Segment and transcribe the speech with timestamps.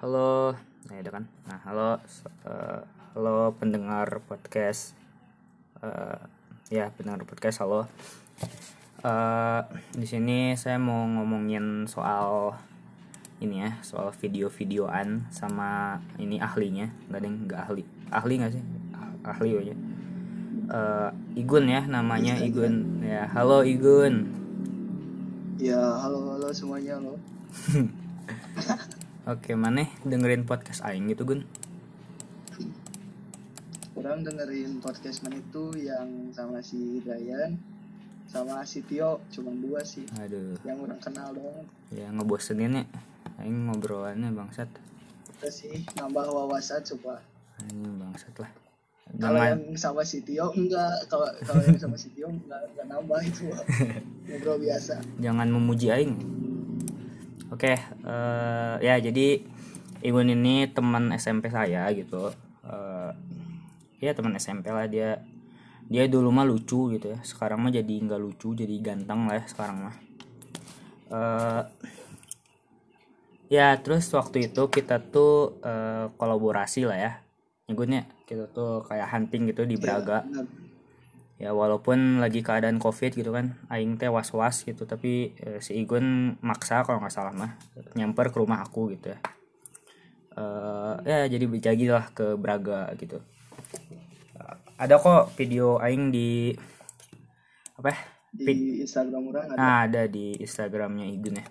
[0.00, 0.56] Halo,
[0.88, 1.24] nah ada kan?
[1.44, 1.90] Nah, halo,
[2.48, 2.80] eh,
[3.12, 4.96] halo pendengar podcast,
[5.80, 6.20] Eh,
[6.72, 7.84] ya pendengar podcast, halo.
[9.04, 9.60] Eh,
[9.96, 12.56] di sini saya mau ngomongin soal
[13.44, 18.64] ini ya, soal video-videoan sama ini ahlinya, nggak ada yang nggak ahli, ahli nggak sih?
[18.96, 19.74] Ah- Ahli aja.
[20.80, 21.10] Eh,
[21.44, 24.14] Igun ya namanya Igun, ya halo Igun.
[25.60, 27.20] Ya, halo halo semuanya halo.
[29.30, 31.46] Oke, mana dengerin podcast Aing gitu Gun?
[33.94, 37.54] Orang dengerin podcast man itu yang sama si Ryan
[38.26, 40.54] sama si Tio cuma dua sih Aduh.
[40.62, 41.66] yang orang kenal dong.
[41.90, 42.84] ya ngebosenin ya
[43.36, 44.70] aing ngobrolannya bangsat
[45.36, 47.18] Terus sih nambah wawasan coba.
[47.66, 48.50] ini bangsat lah
[49.18, 53.18] Kalau yang sama si Tio enggak, kalau kalau yang sama si Tio enggak, enggak nambah
[53.20, 53.50] itu
[54.30, 54.94] ngobrol biasa.
[55.18, 56.14] jangan memuji aing
[57.50, 59.44] oke eh, ya jadi
[60.00, 62.32] Igun ini teman SMP saya gitu.
[62.64, 63.12] Eh,
[64.00, 65.20] ya teman SMP lah dia.
[65.90, 67.20] Dia dulu mah lucu gitu ya.
[67.20, 69.96] Sekarang mah jadi nggak lucu jadi ganteng lah ya sekarang mah.
[71.12, 71.62] Eh,
[73.52, 77.12] ya terus waktu itu kita tuh eh, kolaborasi lah ya.
[77.68, 80.24] Igunnya kita tuh kayak hunting gitu di Braga.
[80.24, 80.59] Benar.
[81.40, 85.80] Ya walaupun lagi keadaan covid gitu kan aing teh was was gitu tapi eh, si
[85.80, 87.56] Igun maksa kalau nggak salah mah
[87.96, 89.20] nyamper ke rumah aku gitu ya
[90.40, 93.18] Eh, ya jadi jadi lah ke Braga gitu
[94.40, 96.54] Eh, ada kok video aing di
[97.76, 97.98] apa ya?
[98.30, 99.58] Di Instagram orang ada.
[99.58, 101.46] Nah, ada di Instagramnya Igun ya.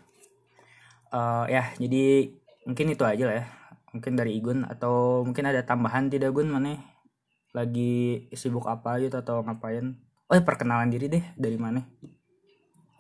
[1.13, 2.31] Eh, ya, jadi
[2.65, 3.45] mungkin itu aja lah ya.
[3.93, 6.77] Mungkin dari Igun atau mungkin ada tambahan tidak Gun mana?
[7.49, 9.97] Lagi sibuk apa gitu atau ngapain?
[10.29, 11.81] Oh, ya, perkenalan diri deh dari mana?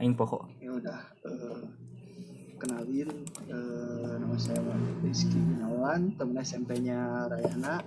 [0.01, 0.49] Aing poho.
[0.57, 1.61] Ya udah eh,
[2.57, 3.09] kenalin
[3.45, 4.57] eh, nama saya
[4.99, 7.83] Rizky Gunawan, temen SMP-nya Rayana.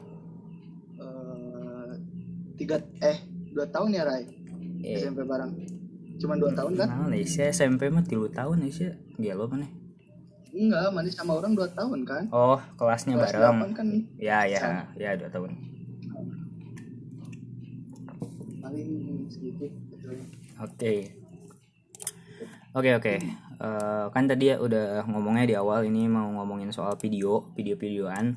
[0.97, 1.91] Eh,
[2.55, 3.19] tiga eh
[3.51, 4.25] dua tahun ya Ray
[4.83, 5.51] Eh, SMP bareng
[6.19, 8.95] cuman dua tahun kan Nah, Indonesia SMP mah tilu tahun Indonesia.
[9.19, 9.67] Gelo mana?
[10.53, 13.73] enggak manis sama orang dua tahun kan Oh, kelasnya kelas bareng.
[13.73, 13.87] kan
[14.21, 14.83] Ya, ya, Sama.
[14.95, 15.51] ya dua tahun.
[18.73, 19.73] Paling sedikit.
[20.65, 20.95] Oke.
[22.73, 23.15] Oke oke.
[23.61, 28.33] Eh, kan tadi ya udah ngomongnya di awal ini mau ngomongin soal video, video-videoan.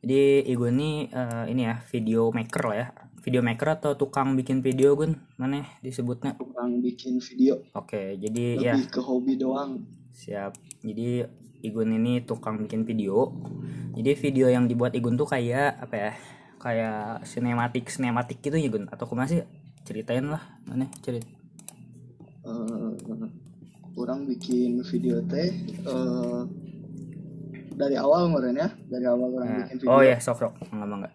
[0.00, 2.88] Jadi Igun ini eh, ini ya video maker lah ya.
[3.20, 5.18] Video maker atau tukang bikin video Gun?
[5.36, 6.38] Mana disebutnya?
[6.38, 9.82] tukang bikin video Oke, jadi ya lebih ke hobi doang
[10.14, 10.54] siap.
[10.80, 11.26] Jadi
[11.60, 13.34] Igun ini tukang bikin video.
[13.98, 16.12] Jadi video yang dibuat Igun tuh kayak apa ya?
[16.62, 18.86] Kayak sinematik sinematik gitu ya Gun?
[18.88, 19.42] Atau ke mana sih?
[19.86, 21.30] Ceritain lah, mana cerita.
[22.42, 22.90] Eh,
[23.96, 26.40] orang bikin video teh eh,
[27.72, 30.88] dari awal kemarin ya dari awal orang Nah, bikin video oh ya, sok sok, enggak
[30.88, 31.14] enggak.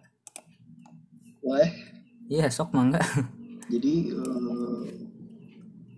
[1.41, 1.71] boleh
[2.27, 2.99] Iya, sok mangga.
[3.73, 4.83] jadi eh,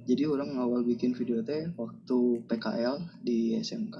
[0.03, 3.97] jadi orang awal bikin video teh waktu PKL di SMK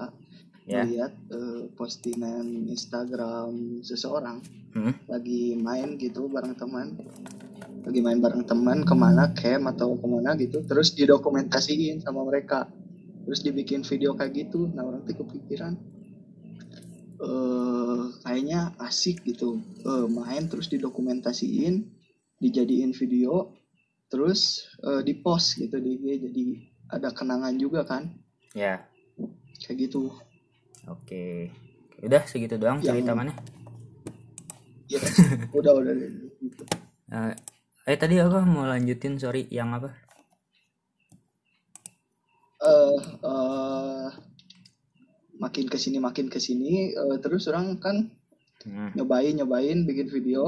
[0.64, 0.80] Ya.
[0.80, 4.40] lihat eh, postingan Instagram seseorang
[4.72, 4.90] Hmm.
[5.06, 6.98] lagi main gitu bareng teman
[7.84, 10.64] lagi main bareng teman ke mana camp atau ke mana gitu.
[10.64, 12.66] Terus didokumentasiin sama mereka.
[13.24, 14.68] Terus dibikin video kayak gitu.
[14.72, 15.76] Nah orang tuh kepikiran
[17.14, 19.60] eh kayaknya asik gitu.
[19.84, 21.74] Eh, main terus didokumentasiin
[22.40, 23.54] dijadiin video
[24.08, 26.04] terus eh, dipost gitu di IG.
[26.24, 26.44] Jadi
[26.90, 28.12] ada kenangan juga kan?
[28.52, 28.86] Ya,
[29.64, 30.12] kayak gitu.
[30.86, 31.48] Oke.
[32.04, 33.32] Udah segitu doang Yang- cerita mana?
[34.84, 35.00] ya.
[35.52, 35.94] Udah udah.
[36.40, 36.64] Gitu.
[37.04, 37.30] Eh,
[37.90, 39.88] eh tadi apa mau lanjutin sorry yang apa?
[42.70, 42.98] eh
[43.30, 44.08] eh,
[45.42, 47.96] makin ke sini makin ke sini eh, terus orang kan
[48.64, 48.88] Hmm.
[48.96, 50.44] nyobain nyobain bikin video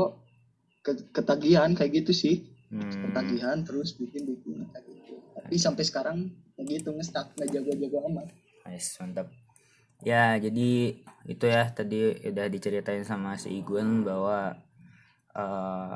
[0.84, 2.36] ke- ketagihan kayak gitu sih
[2.70, 2.90] Hmm.
[3.04, 6.18] ketagihan terus bikin bikin kayak gitu tapi sampai sekarang
[6.56, 8.26] kayak gitu ngestak nggak jago-jago amat
[8.66, 9.28] Nice, mantap.
[10.04, 10.70] Ya, jadi
[11.32, 11.98] itu ya tadi
[12.30, 14.38] udah diceritain sama si Igun bahwa
[15.34, 15.92] eh,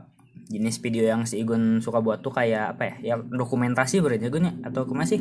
[0.48, 2.94] jenis video yang si Igun suka buat tuh kayak apa ya?
[3.12, 4.54] Ya dokumentasi berarti Gun ya?
[4.64, 5.20] Atau ke mana sih?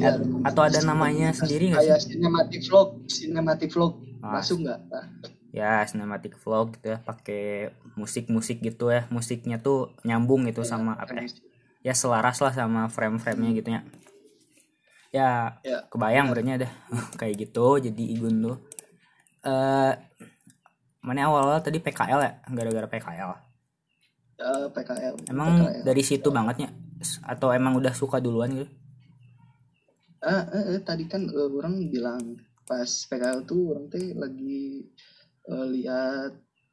[0.00, 1.90] ya, Atau ada namanya sendiri nggak sih?
[1.92, 3.92] kayak cinematic vlog cinematic vlog.
[4.22, 4.38] Ah.
[4.38, 4.78] masuk nggak?
[4.86, 5.06] Nah,
[5.50, 9.10] ya cinematic vlog gitu ya pakai musik-musik gitu ya.
[9.10, 11.26] Musiknya tuh nyambung gitu sama apa ya?
[11.82, 13.82] ya selaras lah sama frame-framenya gitu ya.
[15.12, 15.84] Ya ya.
[15.92, 16.68] kebayang berarti ada
[17.20, 18.56] kayak gitu jadi Igun tuh.
[19.42, 19.92] Eh
[21.02, 22.32] mana awal-awal tadi PKL ya?
[22.46, 23.51] Gara-gara PKL
[24.42, 25.82] eh, PKL emang PKL.
[25.82, 26.68] dari situ bangetnya
[27.22, 28.68] atau emang udah suka duluan gitu?
[30.22, 34.86] Eh, eh, eh, tadi kan eh, orang bilang pas PKL tuh orang teh lagi
[35.44, 36.30] eh, lihat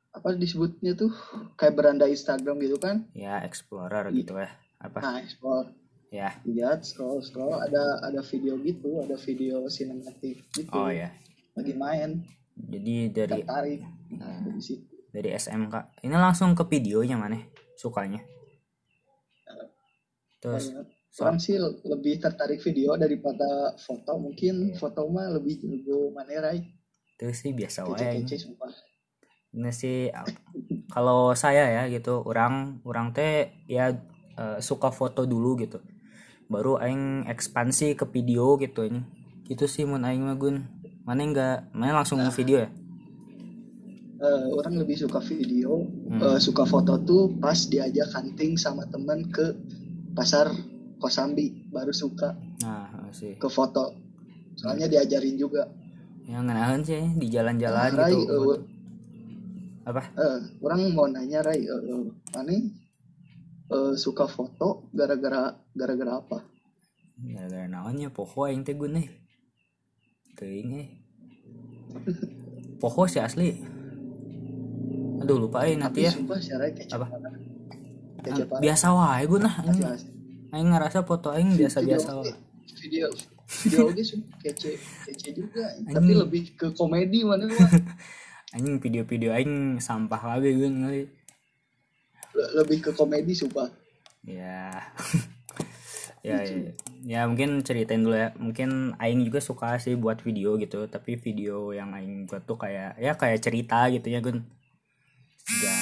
[0.10, 1.10] apa disebutnya tuh
[1.54, 3.10] kayak beranda Instagram gitu kan?
[3.14, 4.18] Ya explorer Iya.
[4.18, 4.50] gitu ya.
[4.80, 4.98] Apa?
[5.00, 5.70] Nah explore.
[6.10, 6.34] Ya.
[6.42, 10.70] Lihat scroll scroll ada ada video gitu ada video sinematik gitu.
[10.74, 11.14] Oh ya
[11.54, 12.26] lagi main.
[12.56, 13.82] Jadi dari tertarik.
[14.14, 14.42] Nah.
[14.42, 14.86] dari situ.
[15.10, 17.38] Dari SMK ini langsung ke videonya mana
[17.80, 18.20] sukanya.
[20.44, 20.76] Terus
[21.20, 24.20] orang sih lebih tertarik video daripada foto.
[24.20, 24.76] Mungkin Iya.
[24.76, 26.76] foto mah lebih jago manerai
[27.20, 28.24] terus sih biasa wae.
[29.50, 30.28] Ini sih uh,
[30.88, 33.92] kalau saya ya gitu orang orang teh ya
[34.40, 35.84] uh, suka foto dulu gitu.
[36.48, 39.04] Baru aing ekspansi ke video gitu ini.
[39.44, 40.64] Gitu sih mun aing mah gun.
[41.04, 42.70] Mana enggak mana langsung video ya
[44.20, 45.80] Eh, orang lebih suka video
[46.12, 46.20] Hmm.
[46.20, 49.56] eh, suka foto tuh pas diajak hunting sama temen ke
[50.12, 50.52] pasar
[51.00, 53.96] Kosambi baru suka nah uh, sih ke foto.
[54.54, 55.72] Soalnya diajarin juga.
[56.28, 58.36] Yang ngenahan sih di jalan-jalan Nah, Rai, gitu.
[58.52, 58.60] eh,
[59.86, 60.04] apa?
[60.12, 61.80] eh, orang mau nanya Rai eh,
[62.36, 66.44] mana eh, suka foto gara-gara gara-gara apa?
[67.16, 69.08] Gara-gara naonnya poho aing teh gun eh
[70.36, 70.88] teuing eh
[72.84, 73.79] poho sih asli
[75.20, 76.12] aduh lupa eh nanti ya.
[76.16, 77.08] sumpah kece Apa?
[78.24, 78.62] kece banget.
[78.64, 79.84] biasa wae gun lah aing
[80.56, 82.34] aing ngerasa foto aing biasa-biasa wae.
[82.80, 83.08] video
[83.66, 84.04] video oke
[84.44, 84.72] kece
[85.06, 85.66] kece juga.
[85.96, 87.70] Tapi lebih ke komedi mana mah
[88.56, 91.06] anjing video-video aing sampah lagi kali
[92.30, 93.70] Le- lebih ke komedi sumpah.
[94.26, 94.74] Ya.
[96.20, 96.76] Ya, ya
[97.08, 98.36] ya mungkin ceritain dulu ya.
[98.36, 103.00] Mungkin aing juga suka sih buat video gitu tapi video yang aing buat tuh kayak
[103.00, 104.44] ya kayak cerita gitu ya gun
[105.50, 105.76] Siga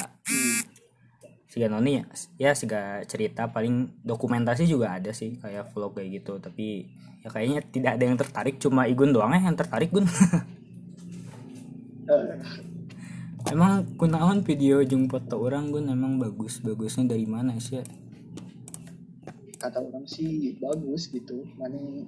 [1.48, 2.04] siga noni ya
[2.36, 6.40] ya siga cerita paling dokumentasi juga ada sih kayak vlog kayak gitu.
[6.40, 6.88] Tapi
[7.20, 10.08] ya kayaknya tidak ada yang tertarik cuma igun doang ya yang tertarik gun.
[13.52, 17.84] Emang kunaon video jeung foto orang gun emang bagus bagusnya dari mana sih ya?
[19.58, 21.44] kata orang sih bagus gitu.
[21.58, 22.06] Mana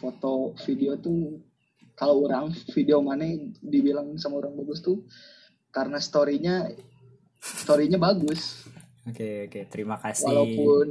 [0.00, 1.44] foto video tuh
[1.94, 3.28] kalau orang video mana
[3.60, 5.04] dibilang sama orang bagus tuh
[5.68, 6.72] karena storynya
[7.40, 8.66] storynya bagus
[9.06, 10.86] oke oke terima kasih walaupun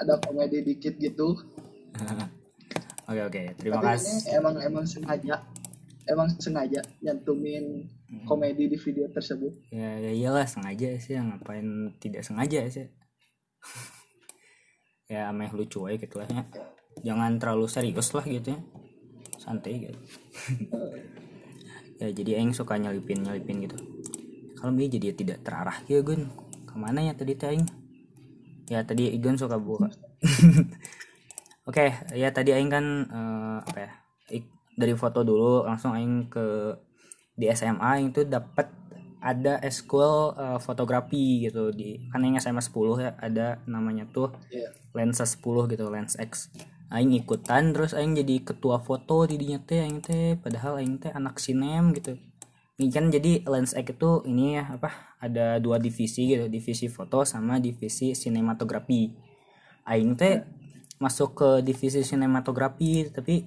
[0.00, 1.36] ada komedi dikit gitu
[3.10, 4.06] Oke oke, terima tapi kasih.
[4.06, 5.42] ini emang emang sengaja
[6.06, 7.90] emang sengaja nyantumin
[8.22, 12.86] komedi di video tersebut Ya, ya iyalah sengaja sih, ngapain tidak sengaja sih.
[15.10, 16.46] ya ameh lucu aja gitu lah ya.
[17.02, 18.60] Jangan terlalu serius lah gitu ya.
[19.42, 19.98] Santai gitu.
[22.00, 23.74] ya jadi aing suka nyelipin nyelipin gitu.
[24.60, 26.28] Kalau dia jadi tidak terarah ya gun.
[26.68, 27.64] Ke mana ya tadi aing?
[28.68, 29.88] Ya tadi Igun suka buka.
[31.68, 33.90] Oke, ya tadi aing kan eh, apa ya?
[34.80, 36.72] dari foto dulu langsung aing ke
[37.36, 38.72] di SMA aing tuh dapat
[39.20, 44.72] ada eskul eh, fotografi gitu di kan aing SMA 10 ya ada namanya tuh Iya.
[44.96, 46.48] lensa 10 gitu lens X
[46.88, 51.12] aing ikutan terus aing jadi ketua foto di dinya teh aing teh padahal aing teh
[51.12, 52.16] anak sinem gitu
[52.80, 57.28] ini kan jadi lens X itu ini ya apa ada dua divisi gitu divisi foto
[57.28, 59.12] sama divisi sinematografi.
[59.84, 60.40] Aing teh
[60.96, 63.44] masuk ke divisi sinematografi tapi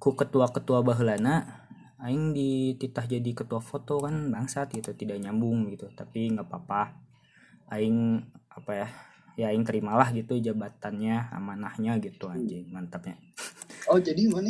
[0.00, 1.68] ku ketua-ketua baheulana
[2.00, 6.96] aing dititah jadi ketua foto kan bangsat gitu tidak nyambung gitu tapi nggak apa-apa.
[7.68, 8.88] Aing apa ya
[9.36, 13.16] ya aing terimalah gitu jabatannya amanahnya gitu anjing mantapnya.
[13.90, 14.46] Oh jadi mana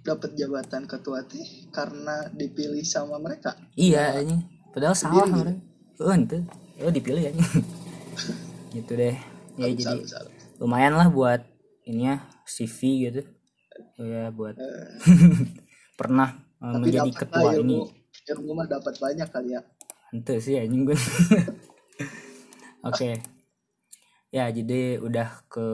[0.00, 3.52] dapat jabatan ketua teh karena dipilih sama mereka?
[3.76, 4.40] Iya anjing.
[4.72, 5.28] Padahal salah
[6.00, 6.40] oh ente.
[6.80, 7.44] Oh dipilih anjing.
[8.74, 9.20] Gitu deh.
[9.60, 10.00] Ya jadi
[10.56, 11.44] lumayan lah buat
[11.84, 13.22] ini ya CV gitu.
[14.00, 14.56] Ya buat
[16.00, 16.32] pernah
[16.64, 17.84] eh, tapi menjadi ketua lah ini.
[17.84, 19.60] ilmu ilmu mah dapat banyak kali ya.
[20.08, 20.98] Ente sih anjing gue.
[22.88, 23.33] Oke.
[24.34, 25.68] Ya, jadi udah ke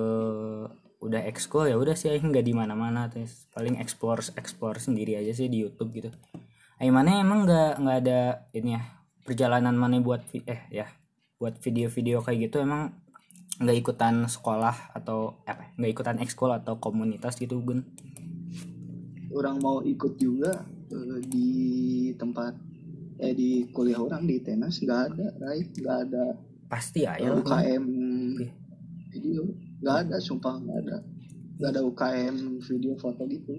[1.01, 5.49] udah ekskul ya udah sih nggak di mana-mana terus paling explore explore sendiri aja sih
[5.49, 6.13] di YouTube gitu.
[6.77, 8.85] Aing mana emang nggak nggak ada ini ya
[9.25, 10.93] perjalanan mana buat eh ya
[11.41, 12.93] buat video-video kayak gitu emang
[13.65, 17.81] nggak ikutan sekolah atau apa nggak ikutan ekskul atau komunitas gitu gun
[19.33, 21.49] orang mau ikut juga eh, di
[22.17, 22.53] tempat
[23.21, 26.25] eh di kuliah orang di tenas nggak ada Rai nggak ada
[26.71, 27.85] pasti ya UKM.
[29.11, 29.43] Video
[29.83, 30.97] nggak ada sumpah nggak ada.
[31.61, 33.53] Nggak ada UKM video foto gitu.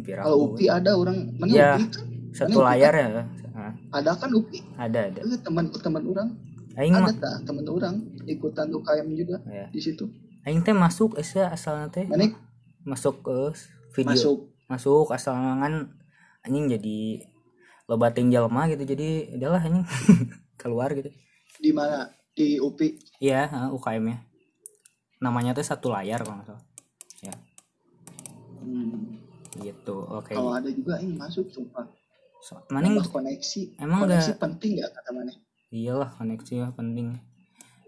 [0.00, 1.76] Pirang kalau UPI ada orang mana Ya.
[1.76, 2.06] UPI kan?
[2.32, 3.08] satu Mana layar ya
[3.52, 5.20] Ah, ada kan UPI ada ada.
[5.20, 6.28] Eh, teman teman orang.
[6.72, 10.08] Aing ada tak teman orang ikutan UKM juga ya di situ?
[10.48, 12.08] Aing teh masuk asa asalnya teh
[12.88, 13.38] masuk ke
[13.92, 14.16] video.
[14.16, 14.38] Masuk.
[14.72, 15.92] Masuk asal ngan
[16.48, 17.28] anjing jadi
[17.84, 19.84] loba tinggal mah gitu jadi udahlah anjing.
[20.60, 21.12] Keluar gitu.
[21.60, 22.08] Di mana?
[22.32, 24.24] Di UPI iya uh, UKM nya
[25.22, 26.64] namanya tuh satu layar kalau nggak salah.
[27.22, 27.34] Ya.
[28.62, 29.22] Hmm.
[29.62, 30.34] gitu oke.
[30.34, 31.86] Kalau ada juga ini masuk sumpah.
[32.42, 33.78] So, maning koneksi.
[33.78, 35.32] emang koneksi nggak penting nggak kata mana
[35.72, 37.16] iyalah koneksi ya penting.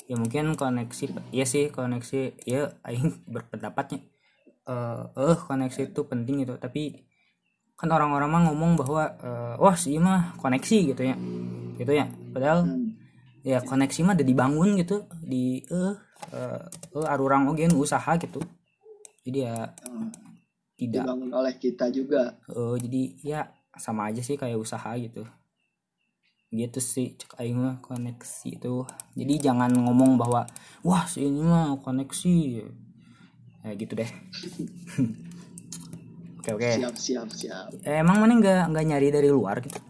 [0.09, 4.01] Ya mungkin koneksi ya sih koneksi ya aing berpendapatnya.
[4.65, 6.57] Eh eh koneksi itu penting gitu.
[6.57, 7.05] Tapi
[7.77, 11.17] kan orang-orang mah ngomong bahwa eh, wah sih mah koneksi gitu ya.
[11.77, 12.09] Gitu ya.
[12.33, 12.89] Padahal hmm.
[13.45, 18.41] ya koneksi mah udah dibangun gitu di eh eh eh, arurang oge nu usaha gitu.
[19.25, 20.09] Jadi ya Hmm.
[20.77, 21.05] tidak.
[21.05, 22.37] Dibangun oleh kita juga.
[22.49, 23.41] Eh, jadi ya
[23.75, 25.27] sama aja sih kayak usaha gitu.
[26.55, 28.87] Gitu sih cek aing mah koneksi itu.
[29.19, 30.47] Jadi jangan ngomong bahwa
[30.87, 32.37] wah si ini mah koneksi.
[33.65, 34.11] Ya gitu deh.
[36.45, 36.71] Oke oke.
[36.77, 37.73] Siap siap siap.
[37.89, 39.81] Eh, emang mana nggak nggak nyari dari luar gitu?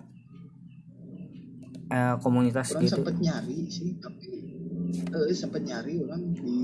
[1.90, 3.02] Eh, komunitas orang gitu.
[3.02, 4.53] sempet nyari sih tapi
[5.02, 6.56] eh sempet nyari orang di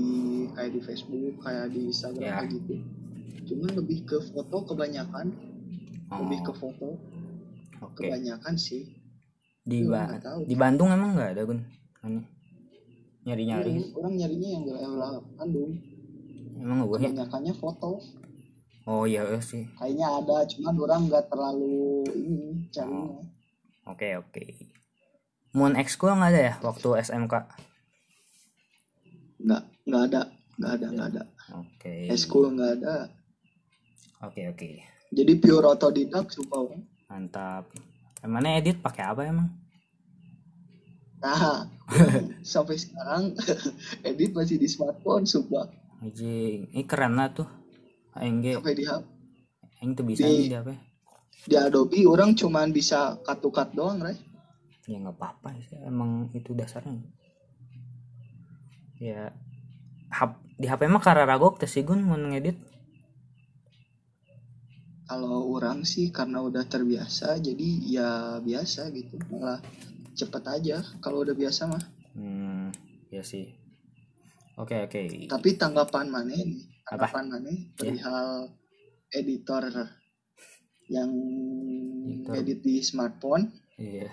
[0.53, 2.35] kayak di Facebook kayak di Instagram Ya.
[2.39, 2.75] kayak gitu.
[3.51, 5.27] Cuman lebih ke foto kebanyakan.
[6.11, 6.89] Lebih ke oh, foto
[7.79, 7.99] oke.
[7.99, 8.83] kebanyakan sih.
[9.63, 10.39] Di Iya, Ba- tahu.
[10.43, 11.59] di Bandung emang nggak ada gun?
[13.21, 15.71] Nyari nyari Iya, orang nyarinya yang daerah Bandung.
[16.57, 17.91] Emang nggak ya kebanyakannya foto.
[18.89, 19.69] Oh iya eh, sih.
[19.77, 23.21] Kayaknya ada cuman orang nggak terlalu ini carinya.
[23.85, 24.43] Oke oke.
[25.53, 27.33] Moon ekskul nggak ada ya waktu SMK?
[29.41, 30.21] Nggak nggak ada
[30.57, 31.23] nggak ada nggak ada
[31.57, 31.93] Oke.
[32.07, 32.95] eskul nggak ada
[34.21, 34.69] Oke oke.
[35.09, 36.77] jadi pure otodidak sumpah
[37.11, 37.67] Mantap.
[38.21, 39.49] Emangnya edit pakai apa emang?
[41.21, 41.69] nah
[42.53, 43.33] sampai sekarang
[44.09, 45.69] edit masih di smartphone sumpah
[46.01, 47.45] Anjing, ini keren lah tuh.
[48.17, 49.05] Aing ge, sampai di HP
[49.77, 50.73] aing tuh bisa Di- di apa?
[51.41, 54.17] di Adobe orang cuman bisa cut to cut doang Ray.
[54.89, 57.01] Ya nggak apa-apa sih, emang itu dasarnya.
[59.01, 59.33] Ya,
[60.07, 62.53] hap, di HP mah karena ragok teh sih gun mau ngedit.
[65.03, 69.59] kalau orang sih karena udah terbiasa jadi ya biasa gitu malah
[70.13, 72.71] cepet aja kalau udah biasa mah Hmm,
[73.07, 73.51] ya sih.
[74.55, 75.27] Oke oke.
[75.27, 77.07] tapi tanggapan mana Apa?
[77.11, 78.55] tanggapan mana perihal
[79.09, 79.63] editor
[80.87, 81.11] yang
[82.05, 82.33] Editor.
[82.37, 84.11] edit di smartphone Iya.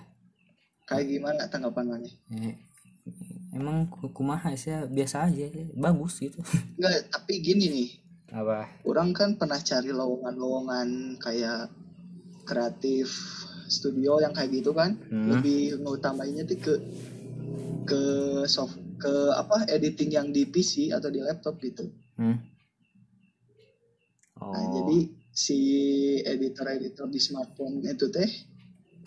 [0.82, 2.10] kayak gimana tanggapan mana
[3.50, 6.38] emang ku- kumaha sih biasa aja, bagus gitu.
[6.76, 7.90] enggak tapi gini nih
[8.30, 8.68] Apa?
[8.82, 11.72] orang kan pernah cari lowongan-lowongan kayak
[12.42, 13.08] kreatif
[13.66, 15.28] studio yang kayak gitu kan Hmm.
[15.30, 16.74] lebih ngutamainnya tuh ke
[17.84, 18.00] ke
[18.44, 22.36] soft ke apa editing yang di PC atau di laptop gitu Hmm.
[24.36, 24.50] Oh.
[24.50, 24.98] nah jadi
[25.30, 25.58] si
[26.20, 28.28] editor-editor di smartphone itu teh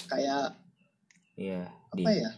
[0.05, 0.55] kayak
[1.33, 2.31] Iya, di, apa ya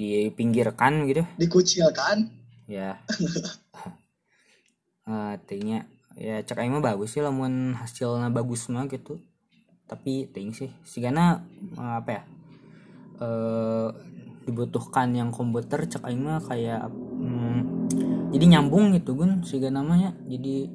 [0.00, 2.40] dipinggirkan gitu dikucilkan
[2.70, 3.02] ya.
[5.10, 5.82] Artinya
[6.14, 9.18] ya cek aing mah bagus sih lamun hasilnya bagus mah gitu.
[9.90, 11.42] Tapi ting sih sigana
[11.74, 12.22] eh, apa ya?
[13.18, 13.88] Eh
[14.46, 17.90] dibutuhkan yang komputer cek aing mah kayak hmm,
[18.30, 20.70] jadi nyambung gitu gun sigana namanya jadi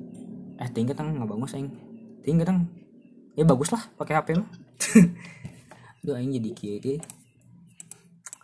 [0.59, 1.71] eh ting ketang nggak bagus aing.
[2.27, 2.67] Ting ketang
[3.39, 4.51] ya bagus lah pakai HP mah.
[6.03, 6.51] Aduh aing jadi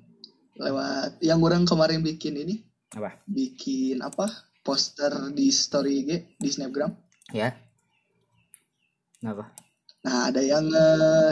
[0.59, 2.66] lewat yang orang kemarin bikin ini
[2.99, 3.14] Apa?
[3.31, 4.26] bikin apa
[4.66, 6.90] poster di story IG di snapgram
[7.31, 7.54] Ya?
[9.23, 9.54] Kenapa?
[10.04, 10.87] Nah ada yang nge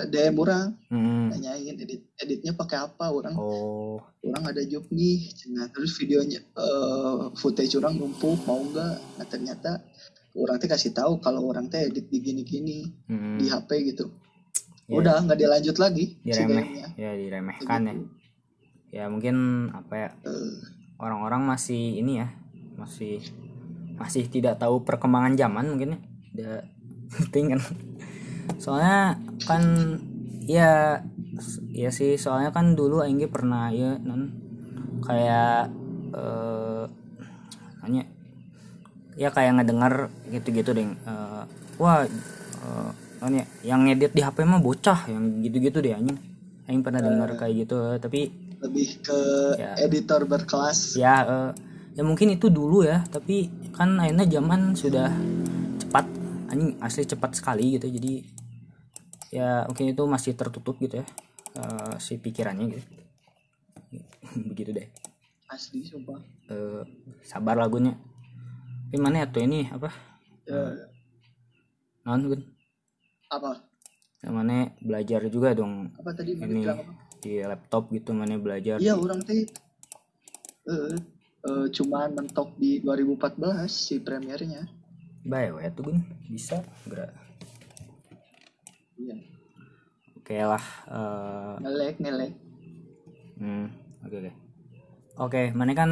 [0.08, 1.28] DM orang Hmm.
[1.28, 7.20] nanyain edit editnya pakai apa orang Oh, orang ada job nih nah terus videonya eh
[7.36, 9.80] footage orang numpuk mau enggak nah ternyata
[10.32, 13.36] orang teh kasih tahu kalau orang teh edit di gini-gini hmm.
[13.40, 14.08] di HP gitu
[14.90, 17.94] Ya, udah nggak dilanjut lagi diremeh, ya diremehkan ya.
[18.92, 19.36] Ya mungkin
[19.72, 20.08] apa ya?
[20.26, 20.52] Eh,
[21.00, 22.28] Orang-orang masih ini ya,
[22.76, 23.22] masih
[23.96, 26.00] masih tidak tahu perkembangan zaman mungkin ya.
[26.34, 26.60] Tidak
[27.14, 27.60] penting kan.
[28.58, 29.62] Soalnya kan
[30.46, 30.98] ya
[31.72, 34.30] ya sih soalnya kan dulu Aing pernah ya non.
[35.02, 35.70] Kayak
[36.12, 36.84] eh
[37.82, 38.02] hanya
[39.18, 41.42] ya kayak ngedengar gitu-gitu deh Eh,
[41.76, 42.90] wah eh,
[43.22, 46.18] non ya, yang ngedit di HP mah bocah yang gitu-gitu deh anjing.
[46.70, 48.30] Aing pernah dengar kayak gitu tapi
[48.62, 49.18] lebih ke
[49.58, 49.74] Ya.
[49.82, 50.94] editor berkelas.
[50.94, 51.50] Ya eh,
[51.98, 55.10] ya mungkin itu dulu ya tapi kan akhirnya zaman sudah
[56.52, 58.12] anjing asli cepat sekali gitu jadi
[59.32, 61.06] ya mungkin itu masih tertutup gitu ya
[61.56, 62.86] eh, si pikirannya gitu.
[64.52, 64.88] Begitu deh.
[65.48, 66.20] Asli sumpah.
[66.52, 66.84] Eh,
[67.24, 67.96] sabar lagunya
[68.92, 69.88] tapi mana tuh ini apa?
[70.44, 70.84] Ya,
[72.04, 72.44] non gun.
[73.32, 73.64] Apa?
[74.28, 75.96] Mana belajar juga dong.
[75.96, 76.92] Apa tadi ini apa?
[77.24, 78.76] di laptop gitu mana belajar.
[78.76, 79.48] Iya orang teh
[80.68, 80.92] eh
[81.48, 84.68] eh, cuman mentok di 2014 si premiernya
[85.22, 87.10] baik ya tuh gun bisa gerak
[88.96, 89.14] iya
[90.14, 92.32] oke lah eh, ngelek ngelek
[93.32, 93.66] Hmm,
[94.06, 94.32] oke oke.
[95.18, 95.90] Oke, mana kan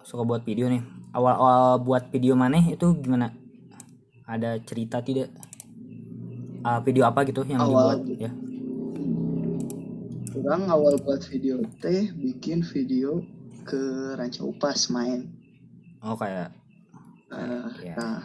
[0.00, 0.80] suka buat video nih.
[1.12, 3.28] Awal-awal buat video mana itu gimana?
[4.24, 5.28] Ada cerita tidak?
[6.64, 8.00] Ah, video apa gitu yang Awal.
[8.00, 8.32] dibuat ya?
[10.32, 13.20] orang awal buat video teh bikin video
[13.62, 13.78] ke
[14.16, 15.28] Ranca Upas main
[16.00, 16.56] Oh, kayak
[17.28, 17.94] Eh, Iya.
[17.94, 18.20] nah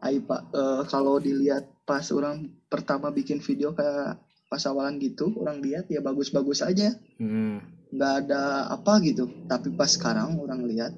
[0.00, 5.60] ai pak eh, kalau dilihat pas orang pertama bikin video kayak pas awalan gitu orang
[5.60, 7.58] lihat ya bagus-bagus aja hmm,
[7.92, 10.92] nggak ada apa gitu tapi pas sekarang orang lihat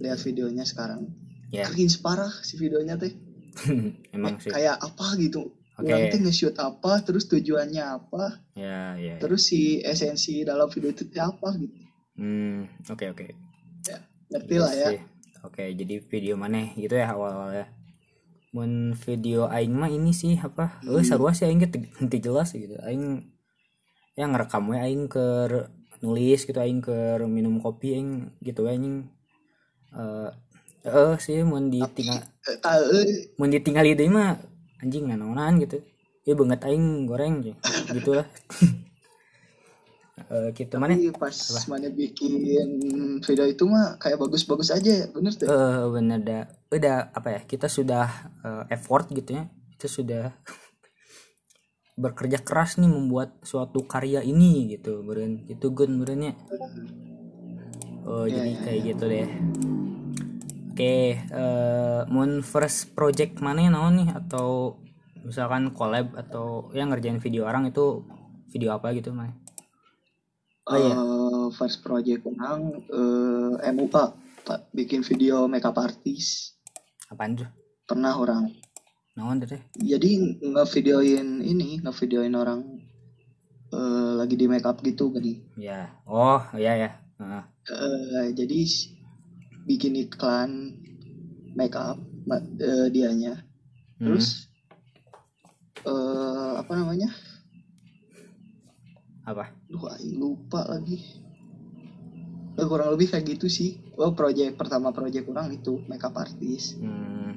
[0.00, 1.08] lihat videonya sekarang
[1.52, 1.68] ya.
[1.68, 3.12] makin separah si videonya teh
[4.16, 4.50] Emang sih.
[4.50, 5.86] kayak apa gitu Oke.
[5.90, 9.14] orang teh nge-shoot apa terus tujuannya apa Ya, ya.
[9.14, 9.16] ya.
[9.20, 11.84] terus si esensi dalam video itu apa gitu
[12.14, 13.26] Hmm, oke oke.
[14.30, 15.00] ngerti Iya lah ya sih.
[15.42, 17.66] Oke, jadi video mana gitu ya awal-awalnya.
[18.54, 20.78] Mun video aing mah ini sih apa?
[20.86, 21.02] Hmm.
[21.02, 21.60] Eh sarua sih aing
[22.06, 22.78] teu jelas gitu.
[22.86, 23.34] Aing
[24.14, 25.50] yang ngerekam we aing ke
[25.98, 29.10] nulis gitu aing ke minum kopi aing gitu aing
[29.90, 30.30] eh
[30.86, 34.38] eh sih mun ditinggal Eh, eh, mun ditinggal deui mah
[34.78, 35.82] anjing nganaonan gitu.
[36.22, 37.58] Ya banget aing goreng gitu.
[37.90, 38.28] Gitulah.
[40.30, 40.80] Eh gitu.
[40.80, 40.96] Mana?
[41.18, 41.36] pas
[41.68, 42.32] mana bikin
[43.20, 46.42] video itu mah kayak bagus-bagus aja bener tuh eh bener dah.
[46.72, 48.06] Udah apa ya kita sudah
[48.44, 49.44] eh, effort gitu ya.
[49.76, 50.24] Kita sudah
[52.02, 55.44] bekerja keras nih membuat suatu karya ini gitu beren.
[55.48, 56.34] Itu gun berennya
[58.04, 59.28] oh Iya, jadi iya, kayak gitu deh.
[60.74, 64.08] Oke eh moon first project mana naon nih?
[64.12, 64.78] Atau
[65.24, 68.04] misalkan collab atau yang ngerjain video orang itu
[68.52, 69.32] video apa gitu mah
[70.64, 70.94] Oh, iya.
[70.96, 74.04] Eh, first project orang eh, MUA
[74.44, 76.56] Pak, bikin video makeup artist
[77.08, 77.48] apaan tuh
[77.84, 78.48] pernah orang.
[79.14, 82.60] Naon teh jadi ngevideoin ini ngevideoin orang
[83.70, 87.44] eh, lagi di makeup gitu gini ya oh ya ya Heeh.
[87.70, 88.58] Eh, jadi
[89.64, 90.74] bikin iklan
[91.54, 93.44] makeup ma- eh, dianya.
[93.94, 94.10] Hmm.
[94.10, 94.50] terus
[95.84, 97.12] eh apa namanya?
[99.24, 101.02] Apa Aing lupa lagi.
[102.54, 103.82] Eh, kurang lebih kayak gitu sih.
[103.98, 106.78] Oh, project pertama project orang itu makeup artist.
[106.78, 107.34] Hmm.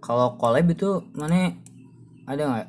[0.00, 1.52] Kalau collab itu mana
[2.24, 2.68] ada nggak?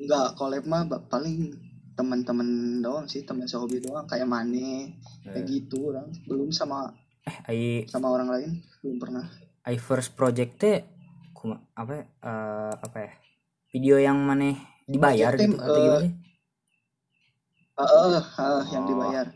[0.00, 1.52] Enggak, collab mah paling
[1.92, 6.08] teman-teman doang sih, teman sehobi doang kayak Mane, kayak gitu orang.
[6.24, 8.50] Belum sama Eh, I, sama orang lain,
[8.82, 9.30] belum pernah.
[9.62, 10.82] I first project teh
[11.30, 13.12] kuma, apa ya, eh, apa ya?
[13.70, 14.58] Video yang mana
[14.90, 16.08] dibayar Project gitu tem- atau eh, gimana?
[17.84, 18.88] Ah, ah, yang Oh.
[18.88, 19.26] dibayar.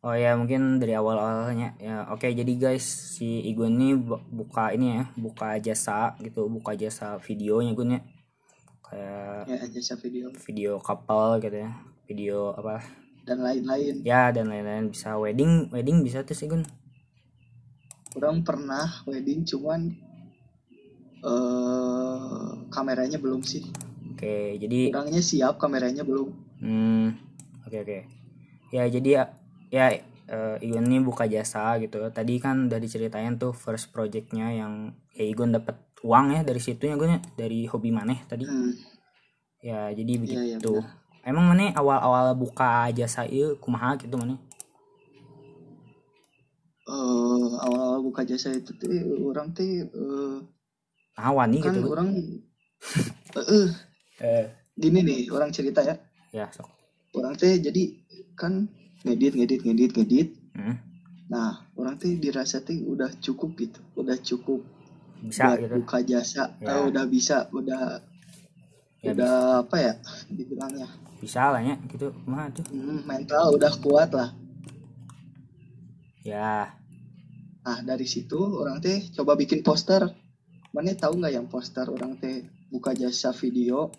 [0.00, 2.04] Oh ya mungkin dari awal-awalnya ya.
[2.12, 2.84] Oke jadi guys
[3.16, 8.00] si Igun ini bu- buka ini ya, buka jasa gitu, buka jasa videonya Gun ya.
[8.84, 11.72] Kayak Ya, jasa video video couple gitu ya,
[12.04, 12.84] video apa
[13.24, 14.04] dan lain-lain.
[14.04, 16.60] ya dan lain-lain bisa wedding, wedding bisa tuh sih Gun.
[18.12, 19.88] Orang pernah wedding cuman
[21.24, 23.64] eh kameranya belum sih.
[24.12, 26.28] Oke jadi Orangnya siap, kameranya belum.
[26.60, 27.16] Hmm,
[27.74, 27.98] oke oke.
[28.70, 29.24] Ya jadi ya,
[29.74, 29.84] ya
[30.30, 31.98] eh, Igun ini buka jasa gitu.
[32.14, 35.74] Tadi kan udah diceritain tuh first projectnya yang ya Igun dapat
[36.06, 38.46] uang ya dari situnya Gun ya, dari hobi maneh tadi.
[38.46, 38.72] Hmm.
[39.58, 40.78] Ya jadi Iya, begitu.
[41.24, 44.38] Emang mana awal-awal buka jasa itu kumaha gitu mana?
[46.84, 48.92] eh awal-awal buka jasa itu teh
[49.24, 50.36] orang teh eh,
[51.16, 51.88] Nah, wani kan gitu.
[51.88, 52.12] Orang
[53.40, 53.68] eh eh,
[54.20, 54.46] Eh,
[54.78, 55.96] gini nih orang cerita ya
[56.30, 56.83] ya sok.
[57.14, 57.94] Orang teh jadi
[58.34, 58.66] kan
[59.06, 60.28] ngedit ngedit ngedit ngedit.
[60.54, 60.76] Hmm,
[61.30, 64.60] nah orang teh dirasa teh udah cukup gitu udah cukup.
[65.24, 65.74] Bisa buat gitu.
[65.80, 66.76] buka jasa Ya.
[66.76, 68.02] Eh, udah bisa udah
[69.04, 69.92] Ya, udah apa ya
[70.32, 70.88] dibilangnya?
[71.20, 72.08] Bisa lah ya gitu.
[72.24, 72.64] Mah tuh.
[72.72, 74.32] Hmm, mental udah kuat lah.
[76.24, 76.72] Ya,
[77.60, 80.08] nah dari situ orang teh coba bikin poster.
[80.72, 83.92] Mana tahu nggak yang poster orang teh buka jasa video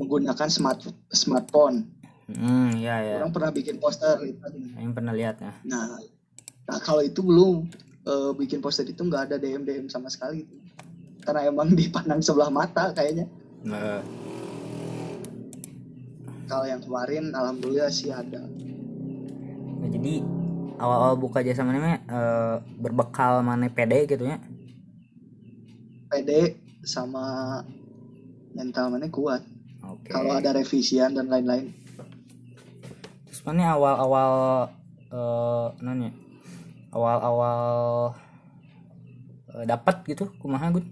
[0.00, 1.95] menggunakan smart smartphone
[2.30, 3.14] hmm, ya ya.
[3.22, 4.42] orang pernah bikin poster gitu.
[4.74, 5.52] Yang pernah lihat ya.
[5.62, 5.98] nah
[6.66, 7.70] nah kalau itu belum
[8.06, 10.46] eh, bikin poster itu nggak ada dm dm sama sekali.
[11.22, 13.30] Karena emang dipandang sebelah mata kayaknya.
[13.66, 14.02] Eh,
[16.46, 18.42] kalau yang kemarin alhamdulillah sih ada.
[19.76, 20.22] Nah, jadi
[20.78, 24.38] awal-awal buka jasa mana eh, berbekal mana pede gitu ya?
[26.10, 27.58] Pede sama
[28.54, 29.42] mental mana kuat.
[29.86, 30.10] Oke.
[30.10, 31.85] Kalau ada revisian dan lain-lain
[33.46, 34.32] mana awal-awal
[35.06, 36.10] eh nanya
[36.90, 37.62] awal-awal
[39.54, 40.82] eh, dapat gitu kumaha gun?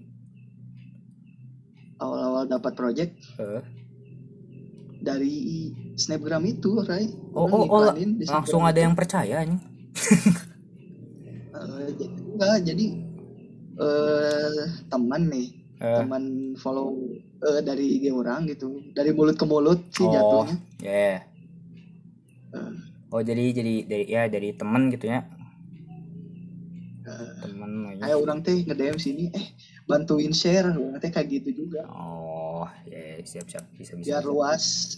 [1.98, 3.12] Awal-awal dapat project?
[3.38, 3.62] Eh,
[5.04, 5.34] dari
[5.98, 7.10] snapgram itu Ray.
[7.36, 7.82] Oh Orang oh, oh
[8.24, 8.84] langsung ada itu.
[8.86, 9.60] yang percaya nih
[11.54, 12.86] Eh, j- enggak jadi
[13.74, 15.48] eh teman nih
[15.82, 16.24] Eh, teman
[16.56, 16.94] follow
[17.42, 20.56] eh, dari IG orang gitu dari mulut ke mulut sih oh jatuhnya.
[20.80, 21.18] ya
[23.14, 25.22] Oh jadi jadi dari ya dari teman gitu ya?
[27.04, 28.00] Eh, teman aja.
[28.08, 29.46] kayak orang teh nge DM sini eh
[29.84, 30.72] bantuin share.
[30.72, 31.84] Orang teh kayak gitu juga.
[31.92, 33.64] Oh ya siap siap.
[33.76, 34.96] Bisa bisa biar luas.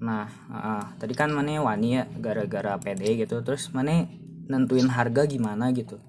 [0.00, 4.08] Nah, ah, tadi kan mana wani ya gara-gara PD gitu, terus mana
[4.48, 6.00] nentuin harga gimana gitu.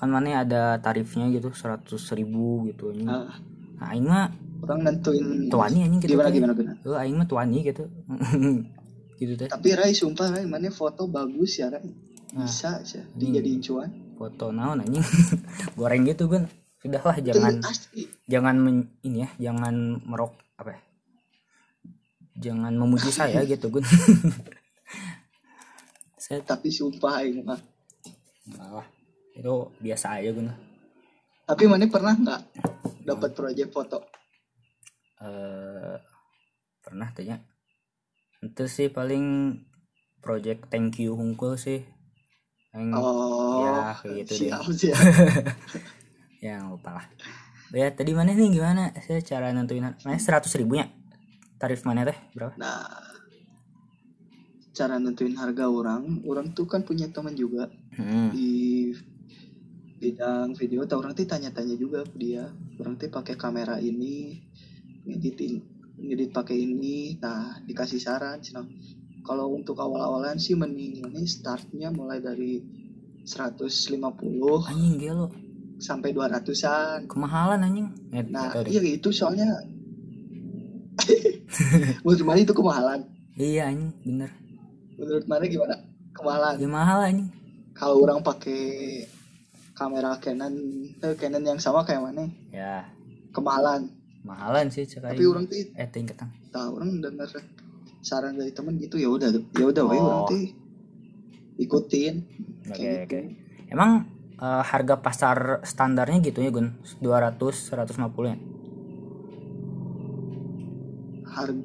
[0.00, 2.92] Kan mana ada tarifnya gitu, seratus ribu gitu.
[3.04, 3.28] Ah,
[3.80, 4.28] Nah, aing mah
[4.60, 6.12] orang nentuin tuani anjing gitu.
[6.16, 6.76] gimana gimana gimana?
[7.00, 7.88] Aing mah tuani gitu.
[9.20, 9.46] gitu teh.
[9.46, 11.84] tapi Ray sumpah Ray mana foto bagus ya Ray
[12.30, 12.46] Nah.
[12.46, 13.10] bisa sih Hmm.
[13.16, 15.02] dijadiin cuan Foto naon anjing.
[15.74, 16.46] Goreng gitu kan.
[16.76, 20.80] Sudahlah jangan asli jangan men- ini ya, jangan merok apa ya?
[22.38, 23.82] Jangan memuji saya gitu, Gun.
[26.16, 27.58] saya tapi sumpah Aing mah
[28.46, 28.86] malah
[29.32, 30.52] itu biasa aja Gun.
[31.42, 32.40] tapi mana pernah nggak
[33.02, 33.98] dapat project foto
[35.18, 35.96] eh
[36.78, 37.42] pernah tanya
[38.40, 39.56] itu sih paling
[40.24, 41.84] project thank you hungkul sih.
[42.72, 44.48] Yang oh ya gitu deh.
[44.48, 45.00] siap siap.
[46.40, 47.06] Ya nggak lupa lah.
[47.76, 48.48] Ya tadi mana nih?
[48.48, 48.96] Gimana?
[49.04, 50.88] Saya cara nentuin mana seratus ribunya?
[51.60, 52.16] Tarif mana teh?
[52.32, 52.56] Berapa?
[52.56, 52.88] Nah
[54.72, 57.68] cara nentuin harga orang orang tuh kan punya teman juga.
[57.90, 58.32] Hmm.
[58.32, 58.94] di
[60.00, 62.48] bidang video tau orang tuh tanya-tanya juga dia.
[62.80, 64.40] Orang tuh pakai kamera ini
[65.04, 68.64] ngeditin ngedit pakai ini nah dikasih saran Cina.
[69.20, 72.64] kalau untuk awal-awalan sih mending ini startnya mulai dari
[73.28, 74.00] 150
[74.64, 75.28] anjing gelo
[75.80, 77.88] sampai 200-an kemahalan anjing.
[78.12, 79.48] Eh, nah iya itu soalnya.
[82.04, 83.00] Menurut mana itu kemahalan.
[83.34, 84.30] Iya anjing bener.
[85.00, 85.76] Menurut mana gimana?
[86.12, 86.54] Kemahalan.
[86.60, 87.30] Ya mahal anjing.
[87.72, 88.60] Kalau orang pakai
[89.72, 90.54] kamera Canon
[91.00, 92.28] eh, Canon yang sama kayak mana?
[92.52, 92.84] Ya.
[93.32, 93.88] Kemahalan
[94.20, 97.28] mahalan sih cek tapi orang tuh eh tingkatan tahu orang dengar
[98.00, 99.90] saran dari temen gitu ya udah ya udah Oh.
[99.90, 100.40] orang tuh
[101.56, 102.14] ikutin
[102.62, 103.08] Oke Kayak oke.
[103.08, 103.18] gitu.
[103.68, 103.90] Emang
[104.36, 106.76] eh, harga pasar standarnya gitu ya Gun?
[106.98, 108.36] 200 150 ya?
[111.26, 111.62] harga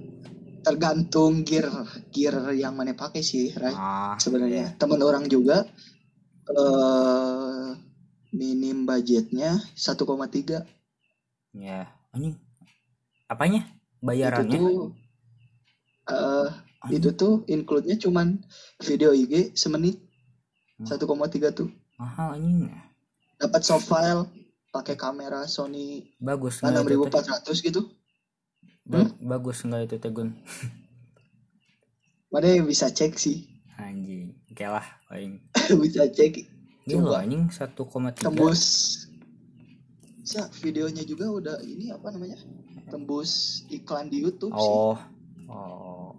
[0.62, 1.70] tergantung gear
[2.10, 5.62] gear yang mana pakai sih Ray Ah, sebenarnya temen orang juga
[6.48, 7.70] eh
[8.32, 10.66] minim budgetnya 1,3
[11.54, 11.86] ya.
[12.12, 12.36] Anjing.
[13.26, 13.66] Apanya?
[13.66, 14.60] itu Bayarannya?
[14.60, 14.94] tuh
[16.06, 16.50] eh
[16.94, 18.38] itu tuh include-nya cuman
[18.80, 19.98] video IG semenit
[20.76, 20.86] Hmm.
[20.86, 21.08] 1,3
[21.50, 22.68] tuh mahal anjing.
[23.40, 24.28] dapat soft file
[24.70, 27.24] pakai kamera Sony Bagus enggak itu teh?
[27.24, 27.82] 6400 gitu
[28.84, 30.36] Ba- Bagus enggak itu teh Gun?
[32.30, 34.36] mana yang bisa cek sih Anjing.
[34.48, 35.40] Oke lah paling.
[35.82, 36.44] bisa cek
[36.84, 37.72] Gila anjing 1,3.
[38.20, 38.62] tembus
[40.26, 42.42] ya videonya juga udah ini apa namanya
[42.90, 44.98] tembus iklan di YouTube sih Oh.
[45.46, 46.10] Oh.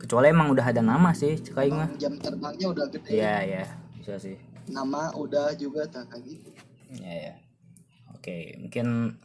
[0.00, 1.88] Kecuali emang udah ada nama sih cek aing mah.
[2.00, 3.64] Jam terbangnya udah gede Iya ya,
[4.00, 4.34] bisa sih.
[4.66, 6.50] nama udah juga tak kayak gitu
[6.98, 7.34] Ya ya.
[8.16, 9.18] Oke, mungkin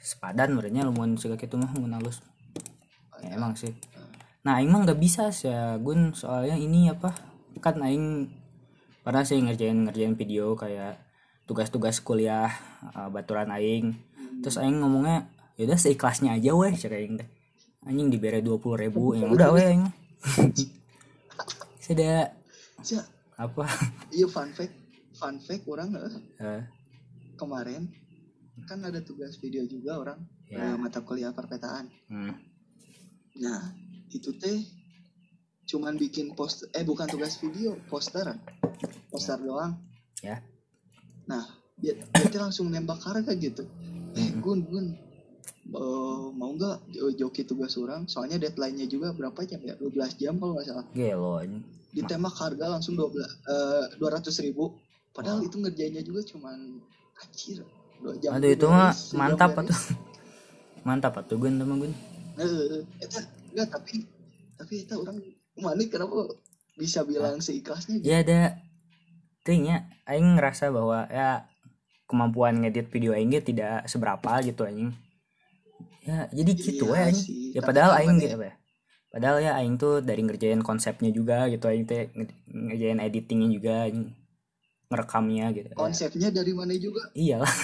[0.00, 2.24] sepadan berarti lumayan sih gitu mah mun halus.
[3.20, 3.76] Ya, emang sih.
[4.40, 7.12] Nah, aing mah nggak bisa sih ya, Gun, soalnya ini apa?
[7.60, 8.32] Kan aing
[9.04, 10.96] pernah sih ngerjain ngerjain video kayak
[11.50, 12.54] tugas-tugas kuliah
[12.94, 13.98] uh, baturan aing.
[14.38, 15.26] Terus aing ngomongnya
[15.58, 17.28] ya udah seikhlasnya aja weh cek aing teh.
[17.82, 19.84] Anjing dibere 20.000 ribu ya udah weh aing.
[21.82, 22.30] Sudah
[22.86, 23.02] ya
[23.34, 23.64] apa?
[24.12, 24.72] iya fun fact
[25.16, 25.96] fun fact orang
[26.40, 26.62] Eh,
[27.36, 27.88] kemarin
[28.68, 30.74] kan ada tugas video juga orang Ya.
[30.74, 32.34] eh, mata kuliah perpetaan hmm.
[33.38, 33.70] nah
[34.10, 34.60] itu teh
[35.64, 38.34] cuman bikin poster eh bukan tugas video poster
[39.08, 39.78] poster doang
[40.20, 40.44] Ya.
[41.30, 41.44] Nah
[41.76, 43.62] dia, dia langsung nembak harga gitu
[44.12, 44.42] eh Mm-mm.
[44.42, 44.86] gun gun
[45.70, 50.34] eh, mau nggak jo- joki tugas orang soalnya deadline-nya juga berapa jam ya 12 jam
[50.36, 51.62] kalau nggak salah Gelo anjing.
[51.90, 54.02] ditembak harga langsung 12 eh, 200
[54.42, 54.74] ribu
[55.10, 55.12] Oh.
[55.16, 56.78] padahal itu ngerjainnya juga cuman
[57.16, 57.66] anjir
[57.98, 59.66] dua jam Aduh itu mah mantap beres.
[59.66, 59.80] atuh.
[60.80, 61.92] Mantap atuh Gun teman Gun.
[62.38, 62.80] Eh,
[63.50, 64.06] enggak tapi
[64.54, 65.18] tapi eta orang
[65.56, 66.30] mana kenapa
[66.72, 68.06] bisa bilang seikhlasnya gitu?
[68.06, 68.56] Ya ada
[69.50, 71.42] gitu nya aing ngerasa bahwa ya
[72.06, 74.94] kemampuan ngedit video aing tidak seberapa gitu anjing.
[76.06, 78.54] Ya jadi gitu Iya ya sih, ya tapi padahal aing gitu apa ya?
[79.10, 83.74] Padahal ya aing tuh dari ngerjain konsepnya juga gitu aing teh nge- ngerjain editingnya juga
[83.90, 84.14] anjing.
[84.90, 85.66] Ngerekamnya gitu.
[85.70, 87.02] Ya, konsepnya dari mana juga?
[87.14, 87.54] Iyalah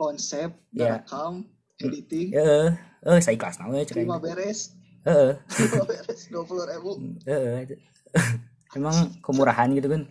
[0.00, 1.04] konsep Ya.
[1.04, 1.44] rekam
[1.76, 2.32] editing.
[2.32, 2.72] Eh
[3.04, 4.72] eh saya kelas namanya cek lima aing beres.
[5.04, 5.36] Eh
[5.68, 6.96] lima beres dua puluh ribu.
[7.28, 7.68] Eh
[8.76, 10.02] emang kemurahan gitu kan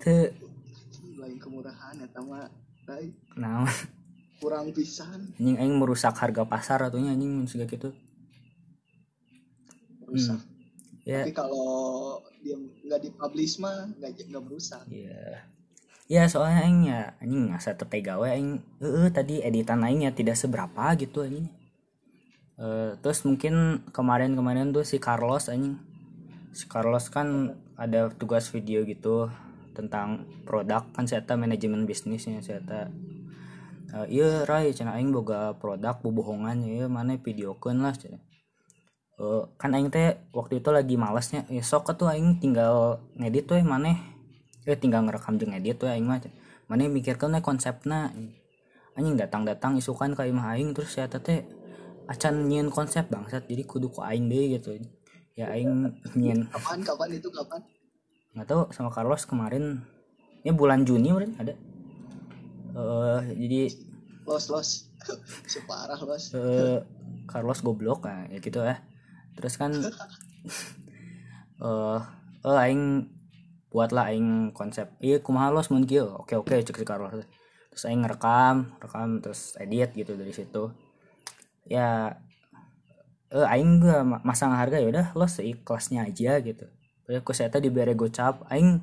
[0.00, 0.32] tuh
[1.20, 2.08] lain kemurahan ya
[2.88, 3.68] lain nah
[4.40, 5.36] kurang pisan.
[5.36, 7.92] Anjing aing merusak harga pasar atau anjing mun siga gitu.
[10.08, 10.40] Rusak
[11.04, 11.22] ya.
[11.22, 14.82] Tapi kalau dia nggak dipublish mah nggak nggak merusak.
[14.88, 15.44] Ya
[16.10, 20.40] ya soalnya aing ya anjing asa tetega we aing heeh tadi editan aing ya tidak
[20.40, 21.46] seberapa gitu anjing.
[22.56, 25.76] Eh, terus mungkin kemarin-kemarin tuh si Carlos anjing.
[26.50, 29.28] Si Carlos kan ada tugas video gitu
[29.72, 30.86] tentang produk.
[30.92, 32.60] Kan saya manajemen bisnisnya saya
[33.90, 38.22] Eh, iya Rai cina aing boga produk bobohongan ya mana videokeun lah cenah.
[39.18, 43.58] Eh, kan aing teh waktu itu lagi malesnya ya sok tuh aing tinggal ngedit tuh
[43.66, 43.98] maneh.
[44.62, 46.22] Eh tinggal ngerekam jeung ngedit tuh aing mah
[46.70, 48.14] maneh mikirkeun we konsepna
[48.94, 51.42] anjing datang-datang isukan ka imah aing terus saya teh
[52.06, 53.50] acan nyieun konsep bangsat.
[53.50, 54.78] Jadi kudu ku aing deh gitu.
[55.34, 57.58] Ya aing nyieun kapan kapan itu kapan
[58.30, 59.82] nggak tahu sama Carlos kemarin
[60.46, 61.54] ya bulan Juni mungkin ada.
[62.70, 63.60] Eh jadi
[64.26, 64.68] los los.
[65.52, 66.30] Separah los.
[66.34, 66.78] Eh
[67.26, 68.82] Carlos goblok nah, ya gitu ya
[69.38, 69.70] terus kan
[71.66, 72.00] eh
[72.46, 73.06] eh aing
[73.70, 76.06] buatlah aing konsep iya kumaha los mun kieu?
[76.18, 77.26] Oke oke cek si Carlos.
[77.70, 80.70] Terus aing ngerekam rekam terus edit gitu dari situ.
[81.66, 82.18] Ya
[83.30, 86.66] eh aing gua ma- masang harga ya udah los seikhlasnya aja gitu
[87.34, 88.78] Saya tadi diberi gocap aing.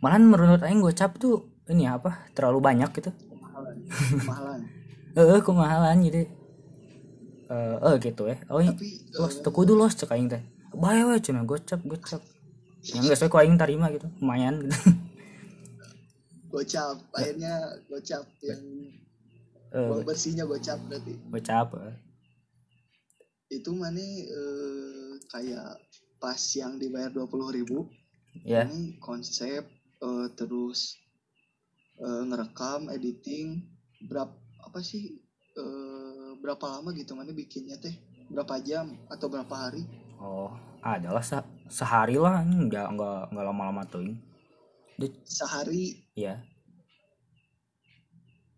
[0.00, 3.10] Malahan menurut aing gocap tuh ini apa terlalu banyak gitu.
[4.24, 4.64] Mahalan
[5.18, 6.30] eh kumahalan gitu
[7.48, 8.36] eh eh gitu ya.
[8.48, 8.72] Oh iya.
[8.72, 10.42] Tapi los teu kudu los cek aing teh.
[10.72, 12.20] Bae we cenah gocap gocap.
[12.84, 14.76] Yang we ku aing tarima gitu lumayan gitu.
[16.48, 18.62] Gocap akhirnya gocap yang
[19.68, 21.12] eh uang bersihnya gocap berarti.
[21.28, 21.96] gocap eh.
[23.52, 25.76] itu mana eh, kayak
[26.18, 27.86] pas yang dibayar dua puluh ribu
[28.42, 28.66] ya.
[28.66, 29.66] ini konsep
[30.02, 30.98] eh, terus
[31.98, 33.62] eh, ngerekam editing
[34.06, 35.18] berapa apa sih
[35.58, 37.94] eh, berapa lama gitu mana bikinnya teh?
[38.28, 39.82] Berapa jam atau berapa hari?
[40.20, 40.52] Oh
[40.82, 44.14] adalah se sehari lah enggak enggak enggak lama-lama tuh
[44.98, 46.10] Dit, sehari?
[46.18, 46.42] Ya.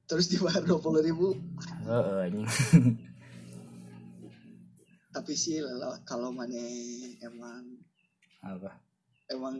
[0.09, 1.37] Terus dibayar dua puluh ribu?
[1.85, 2.49] Eh, anjing
[5.11, 5.59] tapi sih
[6.07, 6.59] kalau mana
[7.23, 7.83] emang
[8.41, 8.71] apa?
[9.31, 9.55] emang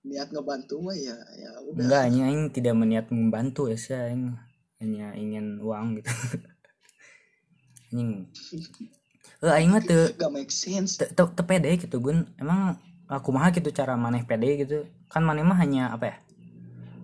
[0.00, 1.84] niat ngebantu mah ya ya udah.
[1.84, 4.32] Enggak anjing aing tidak meniat membantu ya sih aing
[4.80, 6.08] hanya ingin uang gitu.
[7.92, 8.10] Anjing.
[9.44, 10.96] Eh aing mah teu gak make sense.
[10.96, 12.24] te, pede gitu gun.
[12.40, 12.80] Emang
[13.12, 14.88] aku mah gitu cara maneh pede gitu.
[15.12, 16.16] Kan maneh mah hanya apa ya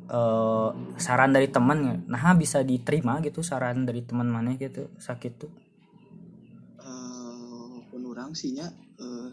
[0.06, 0.70] eh
[1.02, 1.94] saran dari teman ya.
[2.06, 5.50] nah bisa diterima gitu saran dari teman maneh gitu sakit tuh
[8.34, 9.30] orang eh,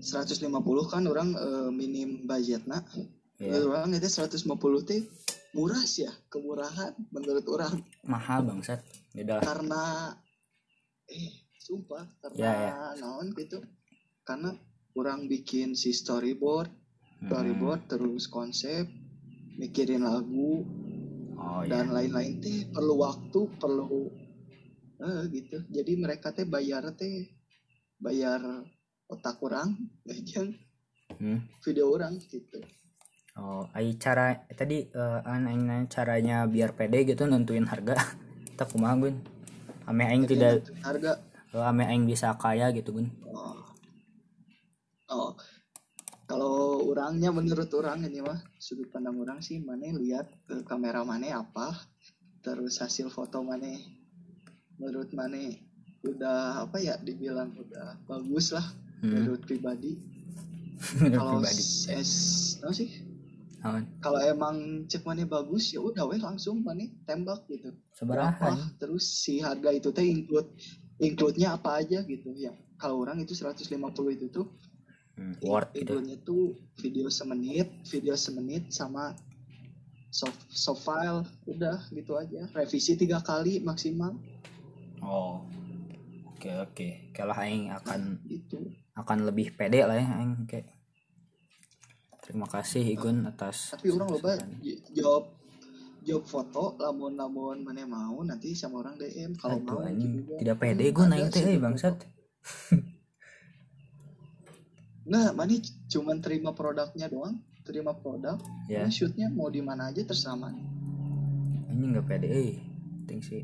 [0.00, 2.80] 150 kan orang eh, minim budgetna
[3.40, 5.00] ya Menurut orang itu 150 teh
[5.56, 7.80] murah sih ya kemurahan menurut orang.
[8.04, 8.84] Mahal bangsat.
[9.16, 10.12] Karena
[11.08, 12.74] eh sumpah karena Ya, ya.
[13.00, 13.64] naon gitu.
[14.22, 14.52] Karena
[14.92, 16.68] orang bikin si storyboard
[17.20, 17.28] Hmm.
[17.28, 18.88] storyboard terus konsep
[19.60, 20.64] mikirin lagu
[21.36, 24.08] oh dan lain-lain teh perlu waktu perlu
[25.00, 25.64] eh gitu.
[25.72, 27.32] Jadi mereka teh bayar teh
[28.00, 28.40] bayar
[29.08, 29.76] otak orang
[30.08, 30.54] gajang
[31.18, 31.42] Hmm.
[31.66, 32.62] video orang gitu.
[33.34, 35.44] Oh ai cara tadi eh an
[35.90, 37.98] caranya biar pede gitu nentuin harga.
[38.60, 39.16] Tak kumaha gun?
[39.88, 41.16] Ame aing tidak harga.
[41.50, 43.08] Eh, ame aing bisa kaya gitu gun.
[43.24, 43.56] Oh,
[45.08, 45.32] oh.
[46.28, 51.42] kalau orangnya menurut orang ini mah sudut pandang orang sih mana lihat ke kamera mana
[51.42, 51.74] apa
[52.44, 53.66] terus hasil foto mana
[54.80, 55.36] menurut mana
[56.00, 58.64] udah apa ya dibilang udah bagus lah
[59.04, 59.12] hmm.
[59.12, 60.00] menurut pribadi.
[61.12, 62.12] Kalau es
[62.64, 62.88] no sih?
[64.00, 67.76] Kalau emang cek mana bagus ya udah weh langsung mana tembak gitu.
[67.92, 68.80] Sabaraha berapa?
[68.80, 70.48] terus si harga itu teh include
[70.96, 72.32] include-nya apa aja gitu.
[72.32, 73.68] Ya kalau orang itu 150
[74.16, 74.48] itu tuh
[75.20, 76.00] Hmm, worth gitu.
[76.00, 79.12] include-nya tuh video semenit video semenit sama
[80.08, 82.48] soft soft file udah gitu aja.
[82.56, 84.16] Revisi tiga kali maksimal
[85.04, 85.44] oh.
[86.32, 86.88] Oke oke.
[87.12, 88.64] Kalau aing akan gitu.
[88.96, 90.48] akan lebih pede lah ya aing.
[90.48, 90.72] Kayak
[92.30, 94.38] terima kasih Igun atas tapi orang loba
[94.94, 95.34] jawab
[96.06, 100.22] jawab foto lamun lamun mana mau nanti sama orang DM kalau mau anjing.
[100.22, 100.38] juga.
[100.38, 101.64] tidak pede Hmm, gue naik teh beberapa.
[101.66, 101.96] bangsat.
[105.10, 105.54] Nggak, mana
[105.90, 108.38] cuman terima produknya doang terima produk
[108.70, 108.86] ya.
[108.86, 110.62] Mana shootnya mau di mana aja terserah mana
[111.70, 112.52] ini nggak pede euy
[113.04, 113.42] penting sih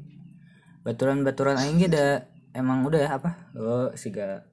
[0.87, 2.23] baturan-baturan aing ge da
[2.55, 3.51] emang udah ya apa?
[3.59, 4.47] Oh siga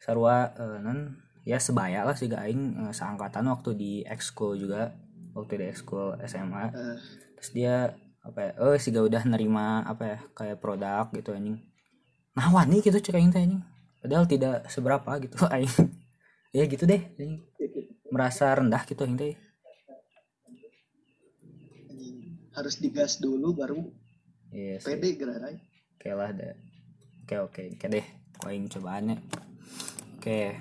[0.00, 1.12] sarua eh, non
[1.44, 4.96] ya sebaya lah siga aing eh, seangkatan waktu di ekskul juga
[5.36, 6.96] waktu di ekskul SMA Eh,
[7.36, 7.92] terus dia
[8.24, 11.60] apa ya oh siga udah nerima apa ya kayak produk gitu anjing.
[12.32, 13.60] Nah wani gitu cek aing teh anjing.
[14.00, 15.74] Padahal tidak seberapa gitu aing.
[16.56, 17.44] Ya gitu deh anjing.
[18.08, 19.36] merasa rendah gitu aing teh.
[22.56, 24.01] Harus digas dulu baru
[24.52, 24.94] iya sih.
[24.94, 25.56] Pede gerai
[25.98, 26.54] oke lah deh.
[27.24, 28.06] Oke oke oke deh.
[28.46, 29.16] Aing cobaannya.
[30.18, 30.60] Oke.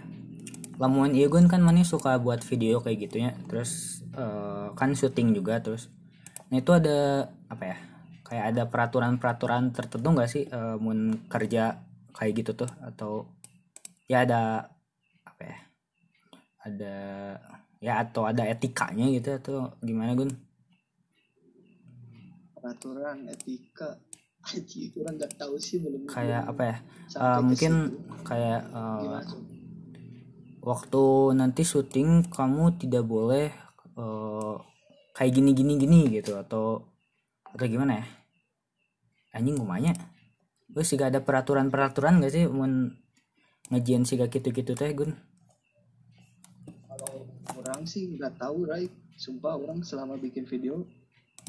[0.81, 3.31] Lamun iya gun kan mana suka buat video kayak gitunya.
[3.45, 5.91] Terus eh, kan syuting juga terus.
[6.49, 7.77] Nah itu ada apa ya
[8.25, 11.83] kayak ada peraturan-peraturan tertentu nggak sih eh, mun kerja
[12.15, 12.71] kayak gitu tuh?
[12.81, 13.29] Atau
[14.07, 14.71] ya ada
[15.27, 15.57] apa ya
[16.61, 16.95] ada
[17.81, 20.29] ya atau ada etikanya gitu atau gimana gun
[22.61, 23.97] peraturan etika.
[24.41, 26.77] Aji, kurang nggak tahu sih belum kayak apa ya?
[27.13, 28.25] ke mungkin situ.
[28.25, 28.61] kayak
[29.29, 29.41] Cuk?
[30.65, 31.03] waktu
[31.37, 33.53] nanti syuting kamu tidak boleh
[33.97, 34.55] eh,
[35.13, 36.89] kayak gini gini gini gitu atau
[37.53, 38.05] atau gimana ya?
[39.37, 39.93] Anjing kumanya
[40.71, 42.49] terus sih ada peraturan peraturan gak sih?
[42.49, 42.97] Mun
[43.69, 45.13] ngejian sih gitu gitu teh gun?
[46.89, 47.29] Kalau
[47.61, 48.89] orang sih nggak tahu Rai.
[49.21, 50.81] Sumpah orang selama bikin video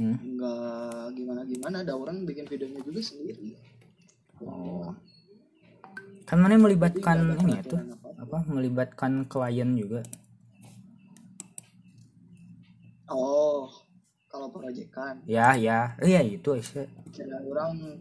[0.00, 0.16] hmm?
[0.38, 3.58] nggak gimana gimana ada orang bikin videonya juga sendiri.
[4.42, 4.94] Oh.
[6.24, 7.80] Kan mana melibatkan nggak ada ini ya tuh?
[8.22, 10.00] apa melibatkan klien juga?
[13.10, 13.68] Oh
[14.32, 15.20] kalau proyekan.
[15.28, 15.92] Ya ya.
[16.00, 18.00] Eh, ya itu sih kira orang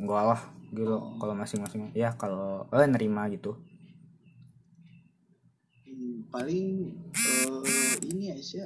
[0.00, 0.40] enggak lah
[0.72, 0.96] gitu.
[1.20, 1.92] Kalau masing-masing.
[1.92, 3.60] Ya kalau eh nerima gitu.
[5.84, 8.64] Hmm, paling eh, ini sih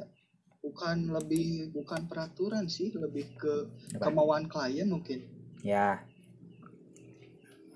[0.67, 4.11] bukan lebih bukan peraturan sih lebih ke Apa?
[4.11, 5.23] kemauan klien mungkin.
[5.63, 6.03] Ya.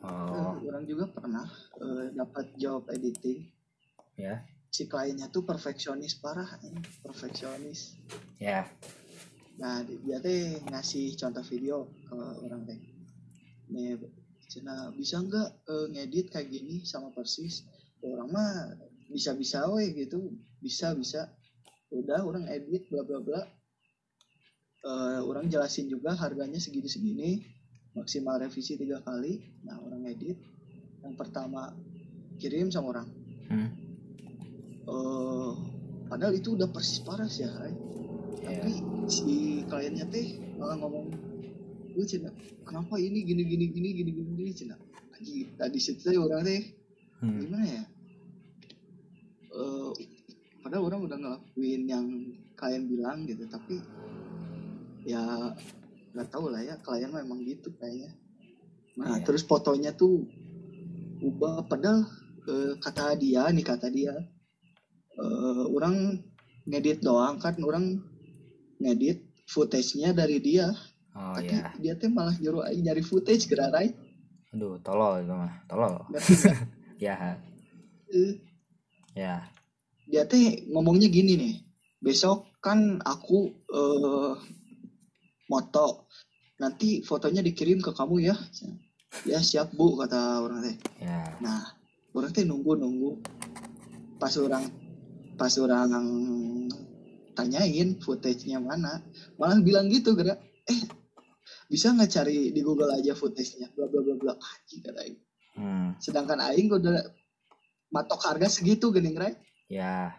[0.00, 0.56] Oh.
[0.64, 1.44] orang juga pernah
[1.78, 3.46] eh, dapat job editing.
[4.18, 4.42] Ya.
[4.72, 7.94] Si kliennya tuh perfeksionis parah eh, perfeksionis.
[8.42, 8.66] Ya.
[9.60, 12.80] Nah di- dia teh ngasih contoh video ke orang teh.
[13.70, 14.00] Nih
[14.50, 17.62] cina bisa nggak eh, ngedit kayak gini sama persis?
[18.02, 18.72] Orang mah
[19.12, 20.32] bisa bisa we gitu
[20.64, 21.28] bisa bisa
[21.90, 23.42] udah orang edit bla bla bla
[24.80, 27.30] Eh, orang jelasin juga harganya segini segini
[27.92, 30.40] maksimal revisi tiga kali nah orang edit
[31.04, 31.76] yang pertama
[32.40, 33.08] kirim sama orang
[33.52, 33.68] hmm.
[34.88, 35.52] eh
[36.08, 37.76] padahal itu udah persis parah sih ya Ray.
[38.40, 38.72] ya tapi
[39.12, 41.12] si kliennya teh malah ngomong
[41.92, 42.32] gue cina
[42.64, 44.80] kenapa ini gini gini gini gini gini gini cina
[45.60, 46.72] tadi situ orang teh
[47.20, 47.36] hmm.
[47.36, 47.82] gimana ya
[50.70, 52.06] padahal orang udah ngelakuin yang
[52.54, 53.82] klien bilang gitu tapi
[55.02, 55.50] ya
[56.14, 58.14] nggak tahu lah ya klien memang gitu kayaknya.
[58.94, 59.26] Nah Iya.
[59.26, 60.30] terus fotonya tuh
[61.26, 62.06] ubah padahal
[62.46, 64.14] eh, kata dia nih kata dia
[65.18, 66.22] eh, orang
[66.70, 67.98] ngedit doang kan orang
[68.78, 70.70] ngedit footage-nya dari dia.
[71.18, 73.90] Oh tapi ya dia tuh malah nyuruh nyari footage gerai
[74.54, 75.98] aduh tolol itu mah tolol.
[77.00, 77.40] Ya.
[78.12, 78.38] Eh,
[79.18, 79.40] ya
[80.10, 81.54] dia teh ngomongnya gini nih
[82.02, 84.34] besok kan aku eh
[85.50, 86.06] moto.
[86.62, 88.36] Nanti fotonya dikirim ke kamu ya.
[89.26, 90.76] Ya siap bu kata orang teh.
[91.02, 91.34] Ya.
[91.42, 91.74] Nah
[92.14, 93.18] orang teh nunggu nunggu.
[94.20, 94.68] Pas orang
[95.34, 95.90] pas orang
[97.32, 99.00] tanyain footage-nya mana
[99.40, 100.36] malah bilang gitu gerak
[100.68, 100.80] eh
[101.70, 103.72] bisa nggak cari di Google aja footage-nya?
[103.72, 104.32] Bla bla bla bla.
[104.36, 105.18] Anjing, kata aing
[105.56, 105.90] hmm.
[105.98, 107.00] sedangkan aing udah
[107.90, 109.34] matok harga segitu gening rai
[109.70, 110.18] ya.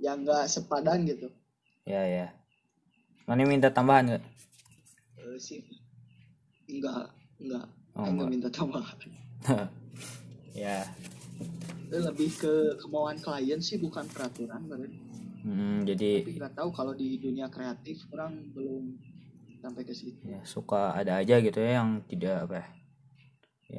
[0.00, 1.28] Yang nggak sepadan gitu.
[1.84, 2.26] Ya ya.
[3.28, 4.24] Mana minta tambahan nggak?
[5.20, 5.60] Eh, sih.
[6.68, 7.64] Enggak enggak
[7.94, 8.10] Oh, nggak.
[8.10, 8.28] enggak.
[8.32, 8.96] minta tambahan.
[10.54, 10.86] Ya.
[11.90, 14.98] Lebih ke kemauan klien sih bukan peraturan berarti
[15.42, 18.94] hmm, jadi tapi nggak tahu kalau di dunia kreatif orang belum
[19.58, 20.14] sampai ke situ.
[20.22, 22.66] Ya suka ada aja gitu ya yang tidak apa ya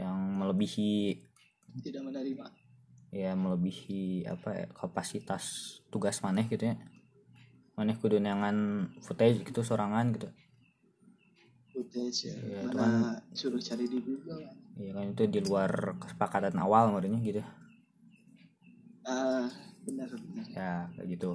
[0.03, 1.24] yang melebihi
[1.80, 2.45] tidak menerima
[3.22, 4.03] ya melebihi
[4.34, 5.43] apa ya kapasitas
[5.91, 6.76] tugas maneh gitu ya.
[7.78, 8.57] Maneh kudu neangan
[9.05, 10.28] footage gitu sorangan gitu.
[11.72, 12.88] Footage ya Iya, mana
[13.39, 14.55] suruh cari di Google kan.
[14.86, 17.41] ya kan itu di luar kesepakatan awal modelnya gitu.
[19.05, 19.47] Ah,
[19.86, 20.45] benar benar.
[20.57, 21.32] Ya kayak gitu.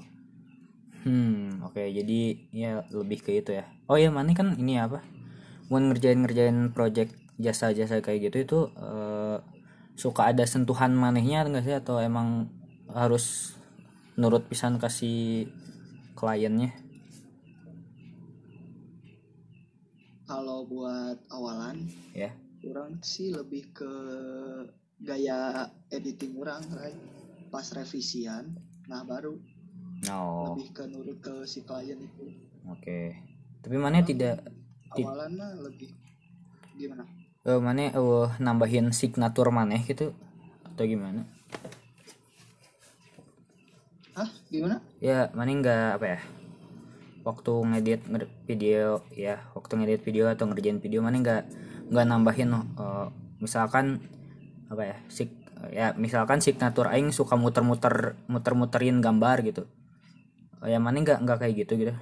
[1.05, 2.21] Hmm oke jadi
[2.53, 3.65] ya lebih ke itu ya.
[3.89, 5.01] Oh ya mana kan ini apa?
[5.71, 9.37] Mau ngerjain ngerjain project jasa-jasa kayak gitu itu eh,
[9.97, 11.77] suka ada sentuhan manehnya enggak sih?
[11.77, 12.51] Atau emang
[12.91, 13.55] harus
[14.19, 15.49] nurut pisan kasih
[16.19, 16.75] kliennya?
[20.27, 22.31] Kalau buat awalan ya.
[22.63, 23.93] orang sih lebih ke
[25.03, 26.95] gaya editing orang right?
[27.51, 28.55] pas revisian
[28.87, 29.35] nah baru
[30.07, 32.31] no lebih ke nurut ke si klien itu.
[32.71, 33.19] Oke.
[33.61, 34.47] Tapi mana tidak
[34.95, 35.93] Ti- awalan mah lebih
[36.79, 37.05] gimana
[37.41, 40.13] eh mana eh, nambahin signatur maneh gitu?
[40.69, 41.25] Atau gimana?
[44.13, 44.29] Hah?
[44.53, 44.77] Gimana?
[45.01, 46.21] ya mana nggak apa ya?
[47.25, 48.03] Waktu ngedit
[48.45, 51.43] video ya waktu ngedit video atau ngerjain video mana nggak
[51.89, 53.09] nggak nambahin eh,
[53.41, 54.05] misalkan
[54.69, 55.33] apa ya sik
[55.73, 59.65] ya misalkan signatur aing suka muter-muter muter-muterin gambar gitu.
[60.61, 61.95] Oh, ya mana nggak nggak kayak gitu gitu?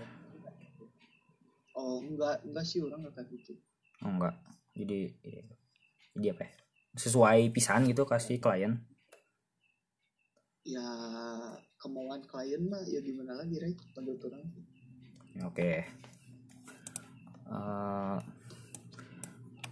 [1.79, 3.55] Oh, enggak, enggak sih orang enggak kayak gitu.
[4.03, 4.35] oh enggak
[4.79, 4.99] jadi
[6.15, 6.53] jadi apa ya
[6.99, 8.79] sesuai pisan gitu kasih klien
[10.69, 10.85] Ya
[11.81, 13.79] kemauan klien mah ya gimana lagi, right?
[13.97, 14.45] Menurut orang.
[15.49, 15.81] Oke.
[17.49, 18.17] Eh,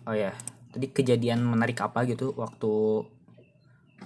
[0.08, 0.32] oh ya,
[0.72, 3.04] tadi kejadian menarik apa gitu waktu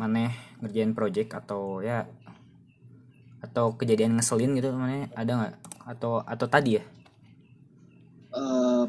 [0.02, 2.10] maneh ngerjain project atau ya
[3.38, 5.54] atau kejadian ngeselin gitu maneh ada nggak
[5.94, 6.84] atau atau tadi ya?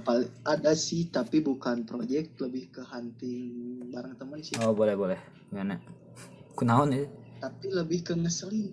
[0.02, 4.54] Pal- ada sih tapi bukan project, lebih ke hunting bareng teman sih.
[4.62, 5.20] Oh boleh boleh,
[5.50, 5.82] gimana?
[6.54, 7.10] Kunaon ya?
[7.42, 8.70] Tapi lebih ke ngeselin.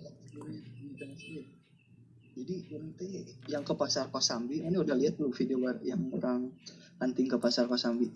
[2.39, 2.55] Jadi
[2.95, 3.09] teh
[3.51, 6.53] yang ke pasar Kosambi, ini udah lihat belum video yang orang
[7.01, 8.07] hunting ke pasar Kosambi?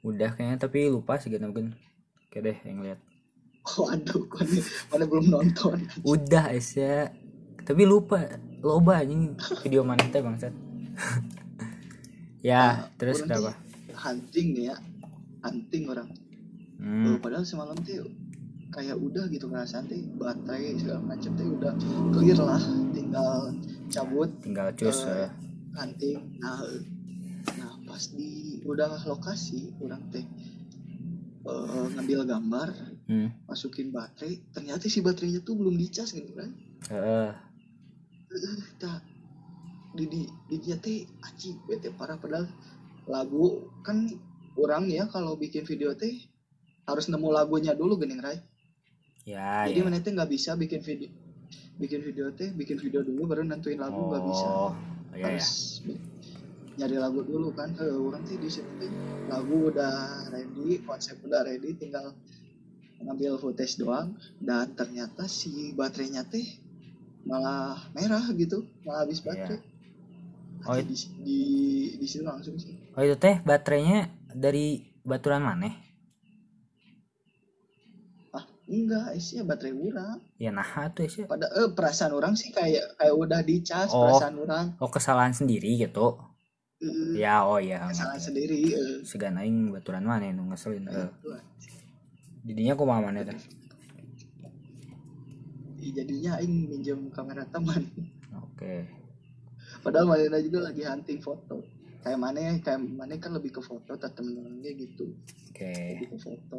[0.00, 1.76] Udah kayaknya tapi lupa sih gak mungkin.
[2.30, 2.96] Oke deh yang lihat.
[3.76, 4.56] Oh aduh, mana,
[4.88, 5.76] mana belum nonton.
[6.06, 7.12] Udah es ya.
[7.60, 10.54] Tapi lupa loba anjing video mana teh bangsat.
[12.40, 13.52] ya, terus Orang kenapa?
[13.94, 14.76] Hunting nih ya,
[15.44, 16.08] hunting orang.
[16.80, 17.04] Hmm.
[17.12, 18.00] Oh, padahal semalam teh
[18.70, 21.74] kayak udah gitu ngerasaan teh baterai segala macam teh udah
[22.14, 22.62] clear lah
[22.94, 23.50] tinggal
[23.90, 25.26] cabut tinggal cus eh.
[25.74, 26.62] hunting nah
[27.58, 30.22] nah pas di udah lokasi orang teh
[31.44, 32.68] eh, ngambil gambar
[33.10, 33.50] hmm.
[33.50, 36.54] masukin baterai ternyata si baterainya tuh belum dicas gitu kan
[36.88, 37.30] Heeh.
[38.30, 39.02] Eh, tah,
[39.90, 42.46] di di di dia teh aci bete parah padahal
[43.10, 44.06] lagu kan
[44.54, 46.14] orang ya kalau bikin video teh
[46.86, 48.38] harus nemu lagunya dulu gening rai.
[49.26, 49.84] Ya jadi ya.
[49.86, 51.10] mana teh nggak bisa bikin video
[51.80, 54.46] bikin video teh bikin video dulu baru nentuin lagu nggak bisa.
[54.46, 54.72] Oh
[55.14, 55.26] ya ya.
[55.34, 55.82] Harus
[56.78, 57.74] nyari lagu dulu kan.
[57.74, 58.90] Eh, orang teh di situ teh
[59.26, 62.14] lagu udah ready konsep udah ready tinggal
[63.02, 64.14] ngambil footage doang.
[64.38, 66.46] Dan ternyata si baterainya teh
[67.26, 69.26] malah merah gitu malah habis Iya.
[69.28, 69.69] baterai
[70.68, 70.92] Oh, Aja di,
[71.24, 71.40] di
[71.96, 72.76] di situ langsung sih.
[72.92, 75.72] Oh itu teh baterainya dari baturan maneh
[78.30, 81.24] ah enggak isinya baterai orang ya nah tuh sih.
[81.24, 84.04] Pada eh perasaan orang sih kayak kayak udah dicas Oh.
[84.04, 84.66] perasaan orang.
[84.78, 86.20] Oh kesalahan sendiri gitu?
[86.80, 89.00] Eh, ya oh ya kesalahan sendiri eh.
[89.04, 91.08] segan aing baturan maneh nu ngeselin eh.
[91.08, 91.28] Itu,
[92.44, 93.36] jadinya kumaha maneh teh
[95.80, 97.88] Ih, jadinya aing minjem kamera teman.
[98.36, 98.84] Oke
[99.80, 101.60] padahal mana juga lagi hunting foto.
[102.00, 105.12] Kayak mana kayak mana kan lebih ke foto tak temen-temennya gitu.
[105.52, 106.00] Oke.
[106.00, 106.58] Lebih ke foto.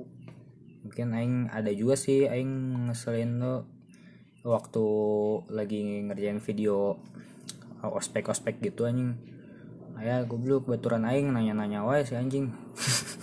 [0.82, 3.60] Mungkin aing ada juga sih aing ngeselin tuh
[4.42, 4.86] waktu
[5.54, 6.98] lagi ngerjain video
[7.82, 9.18] uh, ospek ospek gitu anjing.
[9.98, 12.50] Ayah goblok baturan aing nanya-nanya wae si anjing.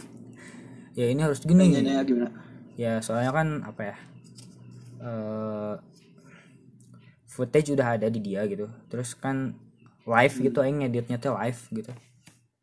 [0.99, 1.71] Ya ini harus gini.
[1.71, 2.35] Nanya gimana?
[2.75, 3.97] Ya soalnya kan apa ya
[4.99, 5.75] eh
[7.31, 8.67] footage udah ada di dia gitu.
[8.91, 9.55] Terus kan
[10.09, 11.93] live gitu aing ngeditnya tuh live gitu.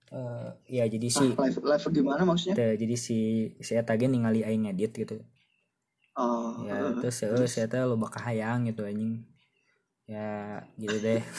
[0.10, 0.50] Eh
[0.82, 2.56] ya jadi si ah, live live gimana maksudnya?
[2.58, 3.18] Teh, jadi si
[3.62, 5.16] si eta ge ningali aing ngedit gitu.
[6.18, 9.22] Oh ya eh, terus eh si eta lo bakal hayang gitu anjing.
[10.10, 11.22] Ya gitu deh.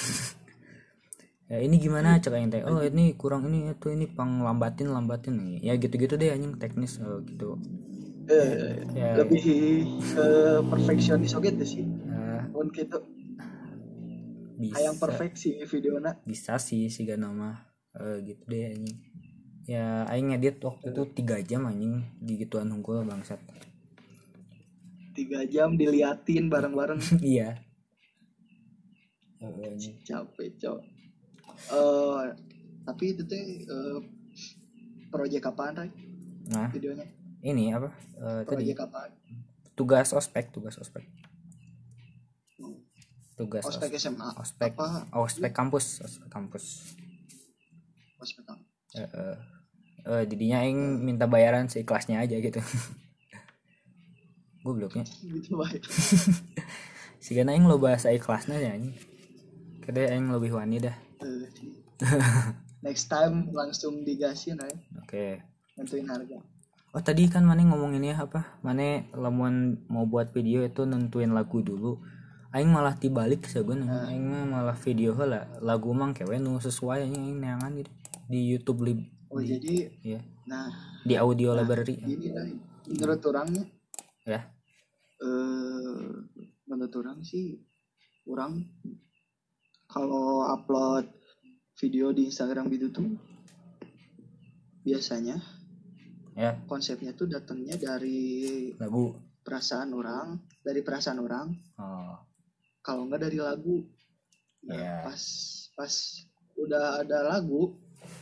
[1.46, 2.66] Ya ini gimana cek aing teh?
[2.66, 5.38] Oh ini kurang ini itu ini panglambatin lambatin.
[5.38, 7.54] Nih ya gitu-gitu deh anjing teknis oh, gitu.
[8.26, 9.22] Eh, ya.
[9.22, 10.26] lebih ke
[10.66, 11.86] perfeksionis oke tuh sih.
[11.86, 12.42] Eh,
[12.74, 12.98] gitu
[14.56, 14.76] bisa.
[14.80, 18.98] Hayang perfeksi videona bisa sih si Gana mah Eh, gitu deh anjing.
[19.66, 23.40] Ya aing ngedit waktu itu tiga jam anjing di gituan hungkul bangsat.
[25.16, 27.00] Tiga jam diliatin bareng-bareng.
[27.24, 27.56] Iya.
[29.40, 29.96] Anjing.
[30.04, 30.80] capek cok.
[31.72, 32.24] Eh
[32.84, 33.98] tapi itu teh eh,
[35.08, 35.90] proyek apaan Ray?
[36.52, 36.68] nah.
[36.70, 37.08] Videonya?
[37.40, 37.90] Ini apa?
[38.44, 38.60] Tadi.
[38.60, 39.10] Proyek apaan?
[39.72, 41.04] Tugas ospek tugas ospek
[43.36, 45.06] tugas ospek SMA ospek apa?
[45.12, 46.96] oh, ospek kampus ospek kampus.
[48.16, 48.66] Ospek kampus.
[48.96, 49.36] eh eh.
[50.06, 52.58] Eh, jadinya aing minta bayaran seikhlasnya aja gitu.
[54.64, 55.86] Gobloknya gitu baik
[57.22, 58.96] sih aing lo bahasa ikhlasnya ya anjing.
[59.84, 60.96] Kede aing lebih wani dah.
[62.86, 64.70] Next time langsung digasin ya
[65.02, 65.42] oke.
[65.76, 66.38] Nentuin harga.
[66.94, 68.58] Oh tadi kan mana ngomongin ya apa?
[68.64, 72.00] Mana lamun mau buat video itu nentuin lagu dulu
[72.56, 77.12] aing malah dibalik segun aing mah malah video lah lagu mang kewe nu sesuai aing
[77.12, 77.92] aing neangan gitu
[78.32, 80.72] di YouTube lib oh jadi ya nah
[81.04, 82.00] di audio library.
[82.00, 82.48] ini lah
[82.88, 83.64] menurut orangnya
[84.24, 84.40] ya.
[85.20, 86.00] eh
[86.64, 87.60] menurut orang sih
[88.24, 88.64] orang
[89.84, 91.12] kalau upload
[91.76, 93.08] video di Instagram gitu tuh
[94.80, 95.36] biasanya
[96.32, 96.56] ya.
[96.64, 99.12] konsepnya tuh datangnya dari lagu.
[99.44, 101.46] perasaan orang dari perasaan orang.
[101.76, 102.16] Oh
[102.86, 103.82] kalau nggak dari lagu.
[104.70, 104.94] Nah, Ya.
[105.02, 105.22] pas
[105.74, 105.92] pas
[106.54, 107.74] udah ada lagu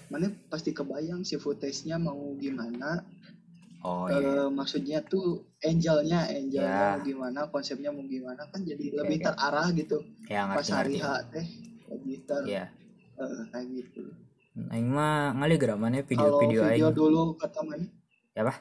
[0.08, 3.04] mana pasti kebayang si footage-nya mau gimana.
[3.84, 4.48] Oh iya.
[4.48, 6.96] maksudnya tuh angelnya angelnya Ya.
[6.96, 9.28] mau gimana konsepnya mau gimana kan jadi lebih ya.
[9.28, 10.00] terarah gitu.
[10.24, 11.04] Pas ngerti hari ngerti.
[11.04, 11.46] H teh
[11.92, 12.64] lebih ter ya
[13.20, 14.02] eh, kayak gitu.
[14.72, 16.96] Aing mah ngali mana kalau video-video video aing?
[16.96, 17.84] dulu kata mana?
[18.32, 18.54] Ya apa?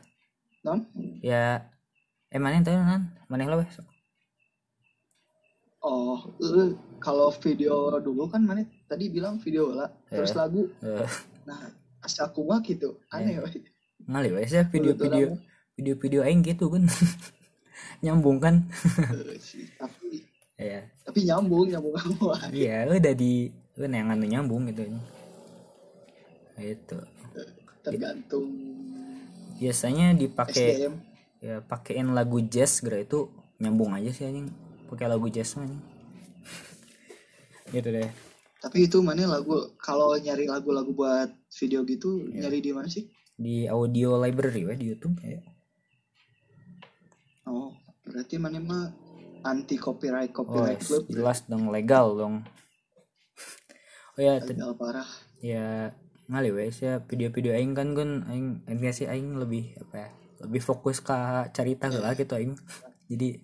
[0.68, 0.80] Non
[1.24, 1.72] ya
[2.28, 3.16] eh mana tadi nan?
[3.32, 3.93] Mana lo besok
[5.84, 6.72] oh eh,
[7.04, 10.48] kalau video dulu kan mana tadi bilang video lah terus Ya.
[10.48, 10.72] lagu.
[10.80, 11.08] Eh,
[11.44, 11.60] nah
[12.04, 13.44] aku mah gitu aneh Ya.
[13.44, 13.60] we.
[14.04, 15.40] ngali wes ya video-video
[15.76, 16.84] video-video aing gitu kan.
[18.04, 18.64] Nyambung kan.
[19.12, 20.24] Eh, sih, tapi
[20.56, 22.26] ya tapi nyambung nyambung kamu
[22.56, 24.88] iya udah di udah yang anu nyambung gitu.
[26.56, 26.98] Itu
[27.84, 28.48] tergantung
[29.60, 30.88] biasanya dipakai
[31.44, 33.28] ya pakein lagu jazz gara itu
[33.60, 34.48] nyambung aja sih anjing
[34.94, 35.82] pakai lagu jazz anjing.
[37.74, 38.10] gitu deh.
[38.64, 41.28] Tapi itu mana lagu kalau nyari lagu-lagu buat
[41.60, 42.48] video gitu Ya.
[42.48, 43.10] nyari di mana sih?
[43.36, 45.42] Di audio library weh di YouTube ya.
[47.44, 47.76] Oh
[48.08, 48.84] berarti mana mah
[49.44, 51.04] anti copyright oh copyright club.
[51.12, 52.36] Jelas dong legal dong.
[54.14, 55.10] Oh ya legal parah.
[55.42, 55.90] ya
[56.30, 60.10] ngali wes ya video-video aing kan kan aing intinya sih aing lebih apa ya
[60.46, 61.18] lebih fokus ke
[61.50, 62.54] cerita lah gitu aing.
[63.12, 63.42] Jadi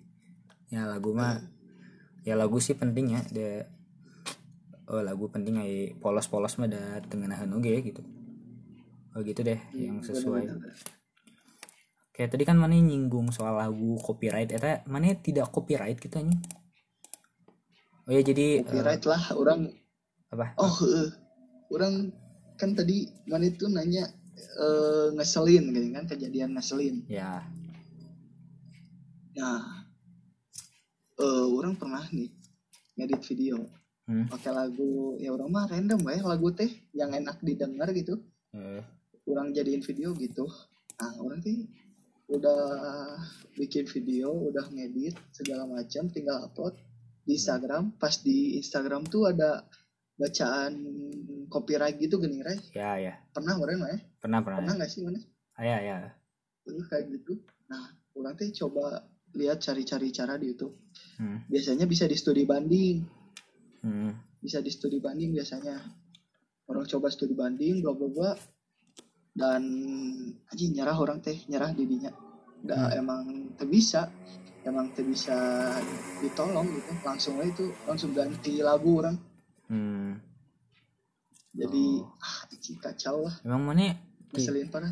[0.70, 1.42] ya lagu mah
[2.22, 3.66] ya lagu sih penting ya de
[4.90, 8.02] oh lagu penting ay polos-polos mah da tengenahan oge gitu.
[9.14, 10.46] Oh gitu deh yang sesuai.
[12.14, 16.42] Kayak tadi kan mana nyinggung soal lagu copyright eta mana tidak copyright gitu anjing?
[18.06, 19.60] Oh ya jadi eh, copyright lah orang
[20.30, 20.54] apa?
[20.58, 21.10] Oh eh,
[21.74, 22.14] orang
[22.54, 24.06] kan tadi mana itu nanya
[24.38, 27.02] eh, ngeselin gitu kan kejadian ngeselin.
[27.10, 27.46] Ya.
[29.34, 29.89] Nah
[31.20, 32.30] eh orang pernah nih
[32.96, 33.58] ngedit video.
[34.10, 34.26] Hmm.
[34.26, 36.66] pakai lagu ya orang mah random ya lagu teh
[36.98, 38.18] yang enak didengar gitu.
[38.50, 38.82] Eh,
[39.30, 40.50] orang jadiin video gitu.
[40.98, 41.70] Nah orang sih
[42.26, 42.58] udah
[43.54, 46.74] bikin video udah ngedit segala macam tinggal upload
[47.22, 47.94] di Instagram.
[48.02, 49.62] Pas di Instagram tuh ada
[50.18, 50.74] bacaan
[51.46, 52.58] copyright gitu gini Ray.
[52.74, 53.14] Ya ya.
[53.30, 54.58] Pernah kemarin mah ya pernah pernah.
[54.58, 55.20] Pernah nggak sih mana
[55.54, 55.96] Ah, ya ya.
[56.66, 57.38] Terus kayak gitu.
[57.70, 59.06] Nah orang teh coba
[59.36, 60.74] lihat cari-cari cara di YouTube.
[61.20, 61.44] Hmm.
[61.46, 63.04] biasanya bisa di studi banding.
[63.80, 64.12] Hmm.
[64.40, 65.76] bisa di studi banding biasanya.
[66.70, 68.32] Orang coba studi banding bla bla bla.
[69.30, 69.62] Dan
[70.48, 72.10] aja nyerah orang teh nyerah didinya.
[72.64, 73.00] Nggak Hmm.
[73.00, 73.22] emang
[73.54, 74.08] teu bisa.
[74.60, 75.36] Emang teu bisa
[76.20, 76.92] ditolong gitu.
[77.04, 79.16] Langsung aja itu langsung ganti lagu orang.
[79.70, 80.18] Hmm.
[81.50, 82.14] jadi Oh.
[82.22, 82.46] ah
[82.78, 83.34] kacau lah.
[83.42, 83.98] Emang mana?
[84.30, 84.90] Ngeselin parah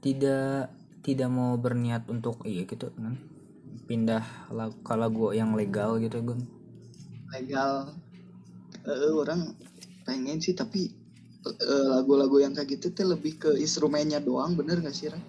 [0.00, 3.16] tidak tidak mau berniat untuk iya gitu kan
[3.86, 4.22] pindah
[4.54, 6.40] lagu, ke lagu yang legal gitu gun.
[7.34, 7.94] Legal.
[8.86, 9.54] Eh, orang
[10.06, 10.90] pengen sih tapi
[11.44, 15.22] eh, lagu-lagu yang kayak gitu tuh lebih ke instrumennya doang bener gak sih Ray?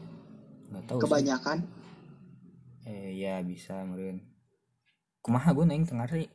[0.72, 1.04] nggak tahu sih.
[1.04, 1.58] kebanyakan.
[2.88, 4.24] Eh ya bisa mungkin
[5.22, 6.26] kumaha gun aing tengari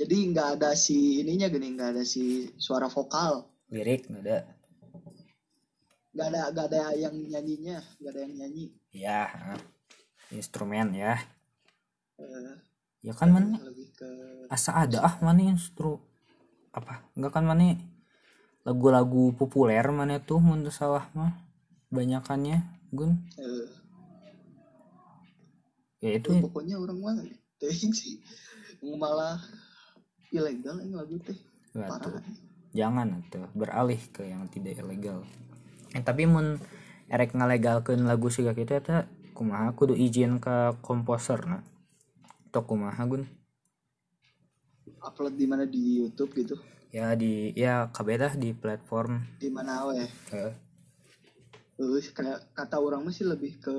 [0.00, 3.44] jadi nggak ada si ininya gini nggak ada si suara vokal.
[3.68, 4.38] Lirik nggak ada.
[6.16, 9.30] Nggak ada nggak ada yang nyanyinya nggak ada yang nyanyi ya
[10.34, 11.18] instrumen ya.
[12.18, 12.54] Eh,
[13.00, 13.58] ya kan mana
[13.96, 14.08] ke
[14.50, 15.98] asa ada ah mana instru
[16.70, 17.06] apa?
[17.14, 17.78] Enggak kan mana
[18.62, 21.34] lagu-lagu populer mana tuh mun teu salah mah
[21.90, 22.62] banyakannya
[22.92, 23.18] gun.
[23.40, 23.68] Eh,
[26.04, 27.14] ya itu pokoknya orang mah
[27.58, 28.22] teh sih.
[28.80, 29.40] Malah
[30.30, 31.38] ilegal yang lagu teh.
[31.70, 31.86] Tuh.
[31.86, 32.22] parah
[32.74, 33.46] jangan tuh.
[33.54, 35.22] Beralih ke yang tidak ilegal.
[35.94, 36.58] Eh, tapi mun
[37.10, 38.98] erek ngalegalkeun lagu siga kita eta
[39.34, 39.74] kumaha?
[39.74, 41.58] Kudu izin ke komposer na.
[42.48, 43.26] Atau kumaha gun?
[45.02, 45.66] Upload di mana?
[45.66, 46.54] Di YouTube gitu?
[46.94, 49.26] Ya di ya dah di platform.
[49.42, 50.06] Di mana we?
[50.34, 50.54] Eh,
[51.80, 53.72] Eh, kayak kata orang masih lebih ke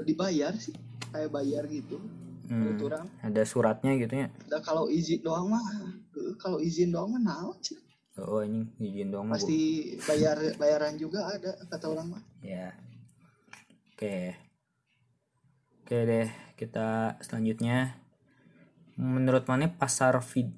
[0.00, 0.72] dibayar sih.
[1.12, 2.00] Kayak bayar gitu.
[2.48, 3.04] Hmm, orang.
[3.20, 4.28] Ada suratnya gitu ya?
[4.48, 5.64] Nah, kalau izin doang mah
[6.16, 7.76] eh, kalau izin doang mah naon sih?
[8.14, 9.34] Oh ini izin dong Bu.
[9.34, 12.76] pasti bayar bayaran juga ada kata orang mah ya.
[13.96, 14.36] Oke.
[15.80, 16.28] Oke deh
[16.60, 17.96] kita selanjutnya.
[19.00, 20.52] Menurut mana pasar vid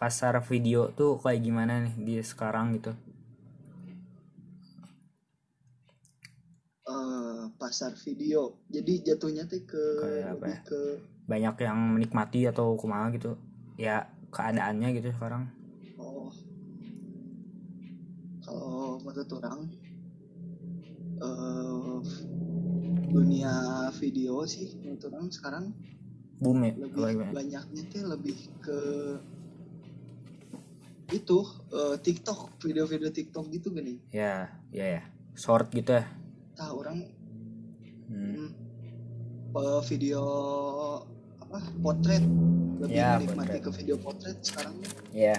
[0.00, 2.92] pasar video tuh kayak gimana nih di sekarang gitu?
[6.88, 8.60] Eh, pasar video.
[8.72, 9.84] Jadi jatuhnya tuh ke
[10.32, 10.60] lebih ya?
[10.64, 10.80] ke
[11.28, 13.36] banyak yang menikmati atau kumaha gitu.
[13.76, 15.52] Ya keadaannya gitu sekarang.
[16.00, 16.32] Oh.
[18.40, 19.68] Kalau menurut orang
[21.20, 22.00] eh
[23.10, 23.52] dunia
[23.98, 25.64] video sih menurut orang sekarang.
[26.40, 28.78] Boom ya lebih banyaknya tuh lebih ke
[31.10, 31.38] itu
[31.74, 34.48] eh, TikTok video-video TikTok gitu gini ya?
[34.72, 35.02] Ya ya
[35.36, 36.06] short gitu ya.
[36.56, 36.98] Tahu orang
[38.08, 38.16] hmm.
[38.16, 38.48] hmm,
[39.58, 40.22] eh, video
[41.42, 42.24] apa potret.
[42.80, 43.60] Lebih Ya, menikmati potret.
[43.60, 44.74] ke video potret sekarang.
[45.12, 45.36] Ya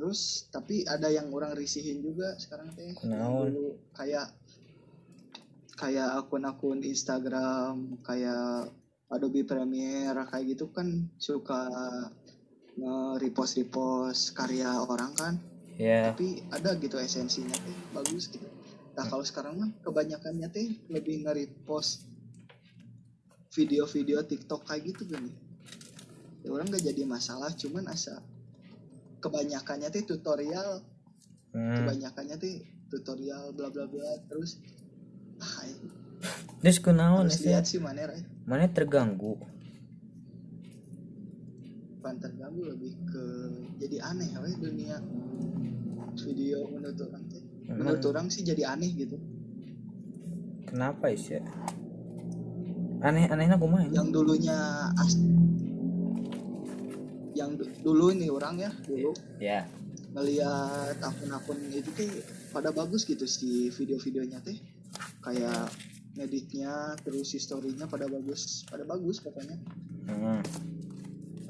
[0.00, 2.96] terus tapi ada yang orang risihin juga sekarang teh.
[3.04, 4.32] Dulu kayak
[5.76, 8.72] kayak akun-akun Instagram kayak
[9.12, 11.68] Adobe Premiere kayak gitu kan suka
[12.80, 15.36] nge-repost repost karya orang kan.
[15.76, 18.48] Ya tapi ada gitu esensinya teh bagus gitu.
[18.96, 22.08] Nah kalau sekarang mah kebanyakannya teh lebih nge-repost
[23.52, 25.28] video-video TikTok kayak gitu kan.
[26.40, 28.16] Ya orang nggak jadi masalah cuman asa
[29.20, 30.82] kebanyakannya teh tutorial.
[31.50, 31.82] Hmm.
[31.82, 34.62] kebanyakannya teh tutorial bla bla bla terus
[35.42, 35.66] ah,
[36.62, 38.22] terus kunaon harus ya lihat sih mana Ray.
[38.46, 39.34] mana terganggu?
[41.98, 43.24] Bukan terganggu lebih ke
[43.82, 44.98] jadi aneh we dunia.
[46.20, 49.18] Video menurut orang teh menurut orang sih jadi aneh gitu.
[50.70, 51.42] Kenapa is ya
[53.00, 55.16] aneh anehnya kumaha yang dulunya as
[57.40, 59.16] yang du- dulu nih orang ya dulu.
[59.40, 59.64] Ya.
[60.12, 62.10] Ngelihat akun-akun itu teh
[62.50, 64.60] pada bagus gitu si video-videonya teh.
[65.20, 65.72] Kayak
[66.12, 69.56] ngeditnya terus historinya pada bagus pada bagus pokoknya
[70.10, 70.42] hmm.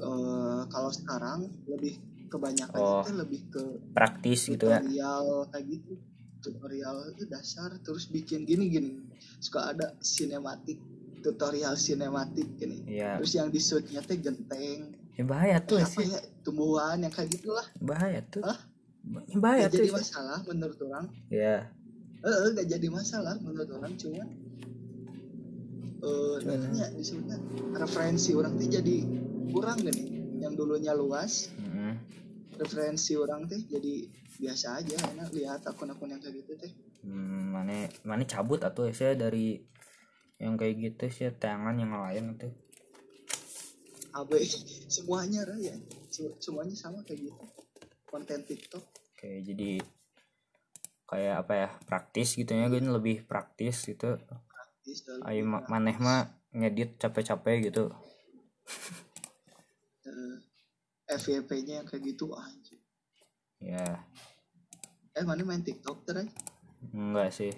[0.00, 3.00] Eh, kalau sekarang lebih kebanyakan Oh.
[3.02, 3.62] itu lebih ke
[3.92, 4.80] praktis gitu ya.
[4.80, 5.92] tutorial kayak gitu.
[6.40, 8.90] Tutorial itu dasar terus bikin gini gini
[9.36, 10.80] suka ada sinematik
[11.20, 13.20] tutorial sinematik gini Iya.
[13.20, 16.06] terus yang di shootnya teh genteng ya bahaya tuh apa sih.
[16.06, 17.66] ya tumbuhan yang kayak gitulah.
[17.82, 18.42] Bahaya tuh.
[18.44, 18.58] Hah?
[19.26, 21.06] Ya, bahaya Gak tuh jadi masalah menurut orang.
[21.32, 21.56] Ya
[22.20, 24.28] eh gak jadi masalah menurut orang cuman
[26.00, 27.36] eh namanya disebutnya
[27.76, 28.96] referensi orang tuh jadi
[29.52, 30.04] kurang gini
[30.40, 31.96] yang dulunya luas Mm-mm.
[32.60, 34.08] referensi orang teh jadi
[34.40, 39.16] biasa aja enak lihat akun-akun yang kayak gitu teh Hmm, mana mana cabut atau saya
[39.16, 39.56] dari
[40.36, 42.52] yang kayak gitu sih tangan yang lain itu
[44.14, 44.30] AB
[44.94, 45.74] semuanya raya.
[46.10, 47.44] Sem- semuanya sama kayak gitu.
[48.06, 48.84] Konten TikTok.
[49.18, 49.70] Kayak jadi
[51.10, 54.14] kayak apa ya praktis gitu ya gue lebih praktis gitu.
[54.46, 57.90] Praktis ayo ma- maneh mah ngedit capek-capek gitu.
[60.00, 60.36] Eh,
[61.10, 62.80] FYP-nya yang kayak gitu anjir
[63.60, 64.00] ya
[65.12, 66.24] eh mana main TikTok terai
[66.96, 67.52] enggak sih.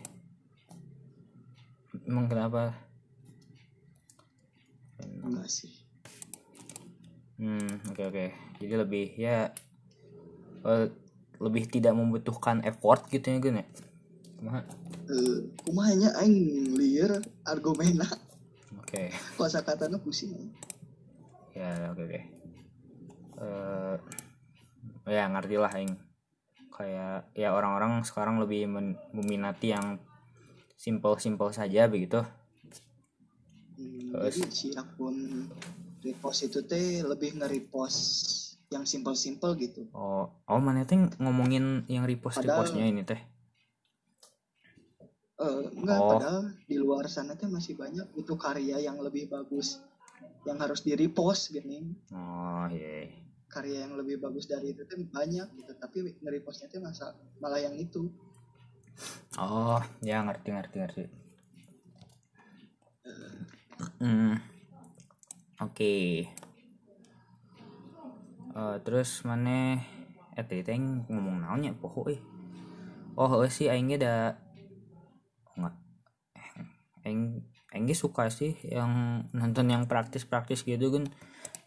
[2.08, 2.74] Emang kenapa?
[4.98, 5.70] Enggak sih
[7.40, 8.26] hmm oke oke.
[8.60, 9.52] Jadi lebih ya
[10.66, 10.86] eh,
[11.42, 13.66] lebih tidak membutuhkan effort gitu ya gue ya?
[14.38, 14.60] Kumaha?
[15.12, 18.06] eh kumahanya aing liar argumena?
[18.78, 19.10] Oke.
[19.34, 20.52] Kosa katanya pusing.
[21.52, 22.20] Ya oke oke.
[23.42, 23.96] Eh
[25.10, 25.98] ya ngerti lah yang
[26.72, 29.98] kayak ya orang-orang sekarang lebih men- meminati yang
[30.78, 32.22] simple-simple saja begitu.
[33.76, 34.34] Hmm, Terus?
[34.38, 35.46] jadi si akun
[36.02, 38.00] repost itu teh lebih nge-repost
[38.68, 39.86] yang simple-simple gitu.
[39.92, 43.20] Oh oh mana teh ngomongin yang repost Padahal- repostnya ini teh?
[45.42, 46.08] Eh, enggak Oh.
[46.14, 49.82] padahal di luar sana teh masih banyak itu karya yang lebih bagus
[50.46, 51.94] yang harus di repost gini.
[52.10, 53.10] Oh iya
[53.52, 57.74] karya yang lebih bagus dari itu teh banyak gitu tapi nge-repostnya teh masa malah yang
[57.76, 58.06] itu.
[59.36, 61.02] Oh ya ngerti ngerti ngerti.
[63.98, 64.38] Hmm
[65.64, 65.94] oke.
[68.52, 69.80] Eh, terus mana?
[70.36, 72.20] Eh tadi teh aing ngomong naonnya poho eh.
[73.16, 74.36] Oh eh, sih aing ge da
[75.56, 75.74] enggak
[77.04, 81.04] aing aing ge suka sih yang nonton yang praktis-praktis gitu kan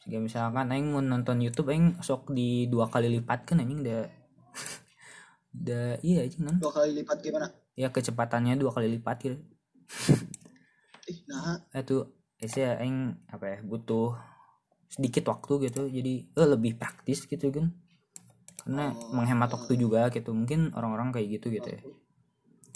[0.06, 4.10] jika misalkan aing mau nonton YouTube aing sok di dua kali lipat kan anjing udah
[5.62, 7.48] udah iya anjing non dua kali lipat gimana?
[7.78, 9.38] Ya kecepatannya dua kali lipat gitu.
[11.12, 11.60] Ih nah.
[11.76, 14.16] Itu saya aing apa ya butuh
[14.92, 15.88] sedikit waktu gitu.
[15.88, 17.72] Jadi eh, lebih praktis gitu kan
[18.66, 19.14] karena Oh.
[19.14, 20.34] menghemat waktu juga gitu.
[20.34, 21.82] Mungkin orang-orang kayak gitu gitu ya.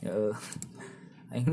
[0.06, 0.34] Ya eh,
[1.34, 1.48] aing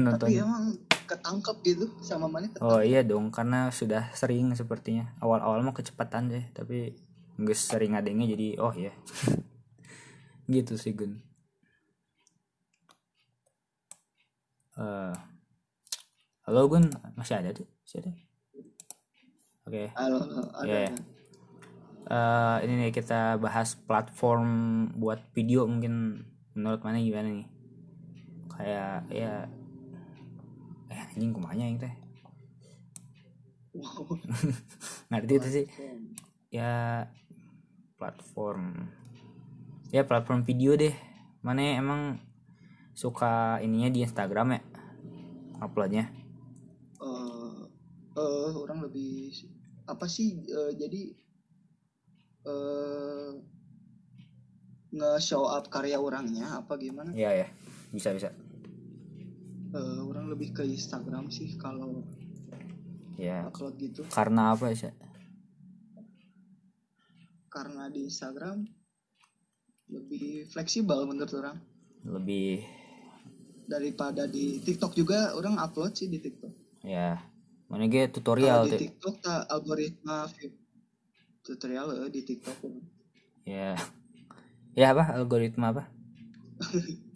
[0.00, 0.28] nonton.
[0.28, 0.64] Tapi emang
[1.06, 2.66] ketangkep gitu sama mana ketangkep.
[2.66, 3.28] oh iya dong.
[3.30, 5.12] Karena sudah sering sepertinya.
[5.20, 6.96] Awal-awal mah kecepatan deh tapi
[7.32, 8.92] nggak sering adanya jadi oh ya
[10.52, 11.16] gitu sih gun
[14.72, 15.14] Eh,
[16.42, 16.90] halo gun.
[17.14, 17.66] Masih ada tuh?
[17.86, 18.12] Masih ada?
[19.62, 19.94] Oke.
[19.94, 20.18] Halo,
[20.58, 20.66] ada.
[20.66, 20.92] Iya, iya.
[22.02, 24.50] Eh, ini nih kita bahas platform
[24.98, 26.26] buat video mungkin
[26.58, 27.48] menurut mana gimana nih?
[28.50, 29.32] Kayak ya
[30.90, 31.94] eh anjing kumanya yang teh.
[33.78, 34.18] Wow.
[35.14, 35.66] Ngerti itu sih.
[36.50, 37.06] Ya
[38.02, 38.90] platform.
[39.94, 40.92] Ya platform video deh.
[41.38, 42.18] Mana emang
[42.98, 44.60] suka ininya di Instagram ya?
[45.62, 46.21] Uploadnya
[47.02, 47.54] eh
[48.16, 49.34] eh, orang lebih
[49.90, 51.02] apa sih eh, jadi
[52.46, 53.32] eh
[54.92, 57.10] nge-show up karya orangnya apa gimana?
[57.16, 57.48] Ya ya
[57.90, 58.30] bisa bisa.
[59.72, 62.04] Eh, orang lebih ke Instagram sih kalau
[63.16, 64.04] ya upload gitu.
[64.12, 64.92] Karena apa sih
[67.52, 68.64] karena di Instagram
[69.92, 71.60] lebih fleksibel menurut orang.
[72.08, 72.64] Lebih
[73.68, 77.22] daripada di TikTok juga orang upload sih di TikTok ya
[77.72, 80.28] mana ge kalau tutorial di TikTok tak algoritma
[81.42, 82.58] tutorial eh, di TikTok.
[83.42, 83.74] Ya.
[84.72, 85.12] Ya apa?
[85.12, 85.84] Algoritma apa?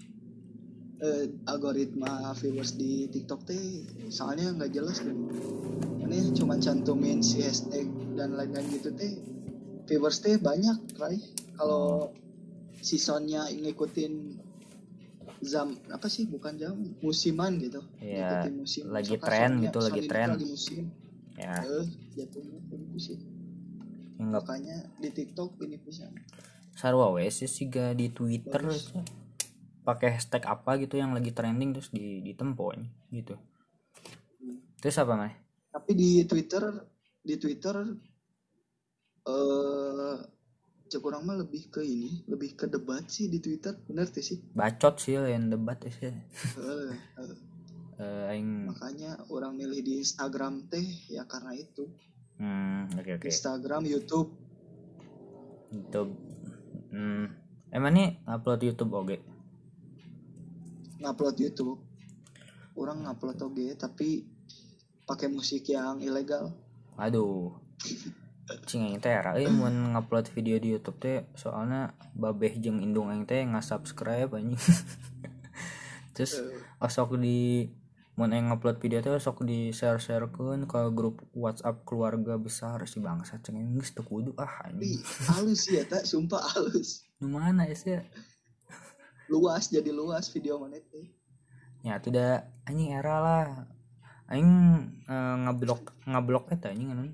[0.97, 5.13] Eh, algoritma viewers di TikTok teh soalnya nggak jelas kan
[6.09, 7.85] ini cuma cantumin si hashtag
[8.17, 9.21] dan lain-lain gitu teh.
[9.85, 11.21] Viewers teh banyak Rai
[11.61, 12.17] kalau
[12.81, 14.41] seasonnya ngikutin
[15.45, 17.81] zam apa sih bukan jam musiman gitu.
[18.01, 18.83] Iya, Ngikutin musim.
[18.89, 20.29] lagi tren gitu, lagi tren.
[20.37, 20.83] lagi musim.
[21.37, 21.55] Ya.
[21.65, 23.19] Eh jatuhnya kayak gitu sih.
[24.17, 24.43] Yang nggak.
[24.45, 26.09] Makanya di TikTok ini bisa.
[26.77, 28.61] Sarwa wes sih ga di Twitter
[29.87, 32.75] pakai hashtag apa gitu yang lagi trending terus di ditempo
[33.13, 33.39] gitu.
[34.83, 36.65] Terus apa mah tapi di Twitter
[37.21, 37.77] di Twitter
[39.29, 40.17] eh
[40.87, 44.39] cek orang mah lebih ke ini lebih ke debat sih di Twitter bener tuh sih?
[44.55, 46.11] Bacot sih yang debat ya sih.
[46.11, 47.35] Eh, eh,
[47.97, 51.89] Eh, aing makanya orang milih di Instagram teh ya karena itu.
[52.37, 53.25] Hmm oke oke.
[53.25, 54.37] Instagram YouTube.
[55.73, 56.13] YouTube.
[56.93, 57.33] Hmm
[57.73, 59.17] emang nih upload YouTube oke
[61.01, 61.81] ngupload YouTube.
[62.77, 64.29] Orang ngupload oge tapi
[65.09, 66.53] pakai musik yang ilegal.
[67.01, 67.57] Aduh
[68.67, 73.11] cing aing teh era euy mun ngupload video di YouTube teh soalnya babeh jeung indung
[73.11, 74.59] aing teh nggak-subscribe anjing.
[76.15, 76.41] Terus
[76.77, 77.65] Eh, sok di
[78.21, 83.41] mun aing ngupload video teh sok di share-sharekeun ke grup WhatsApp keluarga besar si bangsa
[83.41, 85.01] ceng aing geus teu kudu ah anjing.
[85.25, 87.09] Halus ya tak sumpah halus.
[87.17, 87.97] Nu mana ya sih.
[89.33, 91.09] Luas jadi luas video mana teh.
[91.81, 93.49] Ya tuh dah anjing era lah.
[94.29, 94.53] Aing
[95.09, 97.11] eh, ngeblok ngeblok eta anjing anu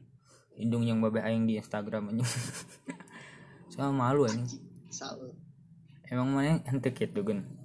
[0.62, 2.26] indung yang babeh aing di Instagram anjing.
[3.72, 4.30] Sama malu
[4.92, 5.32] salah.
[6.06, 7.62] Emang mana henteu kitu gun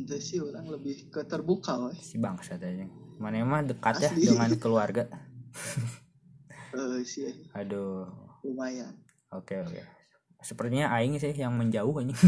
[0.00, 1.98] itu sih orang lebih ke terbuka weh.
[1.98, 4.26] Si bangsa anjing mana mah dekat ya Asli.
[4.32, 5.04] dengan keluarga.
[6.70, 7.26] Eh, sih.
[7.50, 8.06] Aduh.
[8.46, 8.94] Lumayan.
[9.34, 9.82] Oke oke.
[10.38, 12.14] Sepertinya aing sih yang menjauh anjing.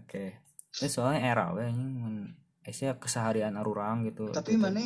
[0.00, 0.40] Oke.
[0.80, 1.92] Ini soalnya era we anjing.
[1.92, 2.32] Mun
[2.64, 4.80] Aisyah keseharian arurang gitu tapi mana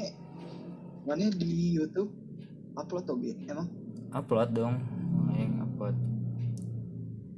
[1.07, 2.11] mana di YouTube?
[2.74, 3.70] Upload oge emang?
[4.11, 4.74] Upload dong.
[5.32, 5.96] Aing upload.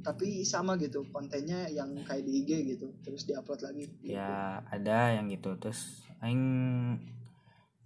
[0.01, 3.85] Tapi sama gitu kontennya yang kayak di IG gitu terus diupload lagi.
[4.01, 5.53] Ya ada yang gitu.
[5.61, 6.43] Terus aing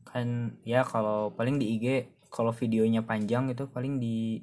[0.08, 1.86] kan ya kalau paling di IG
[2.32, 4.42] kalau videonya panjang gitu paling di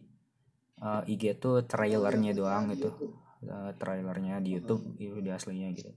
[0.79, 2.93] eh, IG tuh trailernya doang gitu.
[3.41, 5.91] Eh, trailernya di YouTube itu di aslinya gitu.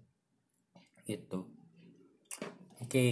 [1.04, 1.52] Itu
[2.80, 3.08] oke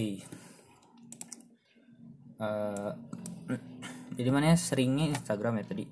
[2.42, 2.90] Eh,
[4.18, 5.84] jadi mana seringnya Instagram ya tadi?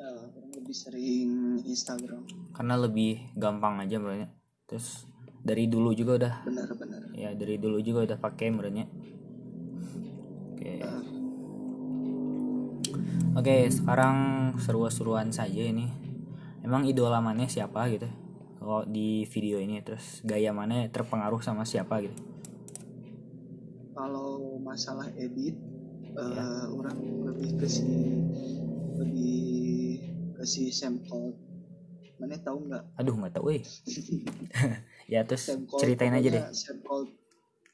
[0.00, 2.24] Eh, orang lebih sering Instagram.
[2.56, 4.28] Karena lebih gampang aja sebenarnya
[4.64, 5.04] terus
[5.42, 6.34] dari dulu juga udah.
[6.46, 8.86] Benar-benar ya dari dulu juga udah pakai menurutnya
[10.54, 10.72] oke.
[13.36, 14.16] Oke sekarang
[14.56, 15.90] seru-seruan saja ini.
[16.60, 18.08] Emang idola mana siapa gitu?
[18.60, 22.29] Kalau di video ini terus gaya mana terpengaruh sama siapa gitu
[24.00, 25.56] kalau masalah edit
[26.10, 26.42] Eh, Ya.
[26.66, 27.86] orang lebih ke si
[28.98, 30.02] lebih
[30.34, 31.38] ke si Sam Cold
[32.18, 32.82] mana tahu nggak?
[32.98, 33.62] Aduh nggak tahu eh.
[35.12, 36.42] Ya terus Sam Cold ceritain aja deh.
[36.42, 37.08] pokoknya Sam Cold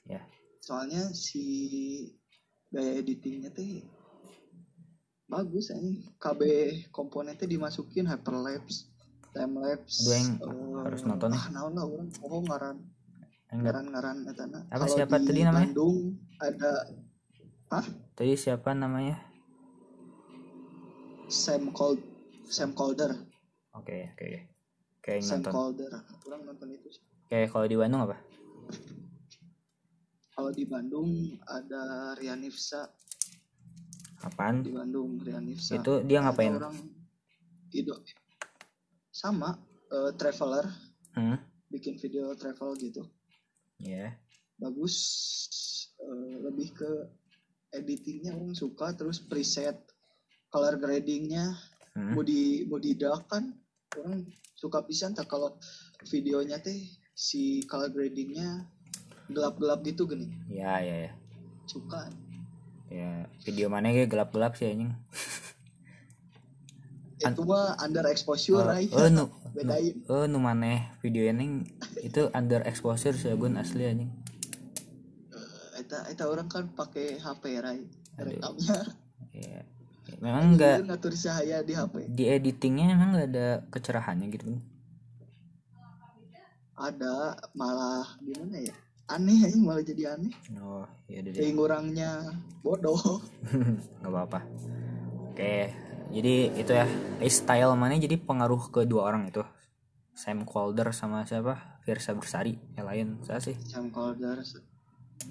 [0.05, 0.21] Ya.
[0.61, 1.43] soalnya si
[2.69, 3.89] gaya editingnya teh
[5.27, 6.41] bagus ini KB
[6.93, 8.87] komponennya dimasukin hyperlapse
[9.33, 11.41] time lapse Aduh, yang eh, harus nonton nih.
[11.41, 12.09] ah naon lah orang?
[12.21, 12.77] Oh ngaran
[13.53, 13.73] enggak.
[13.79, 15.69] Ngaran ngaran etana Apa, Kalau siapa di tadi namanya?
[15.71, 15.97] Bandung
[16.43, 16.73] ada
[18.15, 19.17] tadi siapa namanya?
[21.27, 22.01] Sam Cold
[22.47, 23.15] Sam Calder.
[23.75, 24.27] Oke oke
[25.03, 25.53] kayak Sam nonton.
[25.55, 25.93] Calder.
[26.27, 27.03] Orang nonton itu sih.
[27.27, 28.17] kayak kalau di Bandung apa?
[30.37, 31.11] Kalau di Bandung
[31.49, 32.87] ada Rian Nifsa
[34.23, 34.63] apaan?
[34.63, 36.55] Di Bandung Rian Nifsa itu dia ngapain?
[36.55, 36.77] Ada orang
[37.75, 37.95] ido
[39.11, 39.59] sama
[39.91, 40.67] eh, traveler.
[41.17, 41.41] Hmm?
[41.67, 43.03] bikin video travel gitu
[43.81, 44.17] ya
[44.61, 44.97] bagus.
[45.97, 46.91] Eh, lebih ke
[47.73, 49.77] editingnya orang suka terus preset
[50.53, 51.57] color gradingnya.
[51.97, 52.13] Hmm?
[52.13, 53.57] mau di mau didak kan
[53.97, 55.57] orang suka pisan tak kalau
[56.13, 56.77] videonya teh
[57.17, 58.69] si color gradingnya
[59.33, 60.29] gelap-gelap gitu gini.
[60.53, 61.13] Ya ya ya
[61.65, 62.13] suka.
[62.93, 64.93] Ya video mana kayak gelap-gelap sih anjing?
[67.17, 68.93] Itu mah under exposure oh, ay.
[68.93, 69.97] oh, nu, nu, bedain.
[70.13, 71.65] oh nu maneh video ini
[72.03, 74.11] itu under exposure sih gun asli anjing.
[75.33, 77.85] Eh, eta eta orang kan pakai HP rai
[78.17, 78.81] rekamnya
[79.37, 79.61] ya
[80.23, 84.57] memang enggak ngatur cahaya di HP di editingnya emang nggak ada kecerahannya gitu.
[86.77, 88.77] Ada malah gimana ya?
[89.09, 90.33] Aneh aja malah jadi aneh.
[90.61, 91.41] Oh ya udah deh.
[91.41, 92.11] Yang orangnya
[92.61, 93.01] bodoh.
[94.03, 94.41] Nggak apa-apa.
[95.33, 95.73] Oke
[96.13, 96.87] jadi itu ya
[97.27, 99.43] style mana jadi pengaruh ke dua orang itu?
[100.17, 103.55] Sam Calder sama siapa Virsa Bersari yang lain saya sih.
[103.63, 104.43] Sam Calder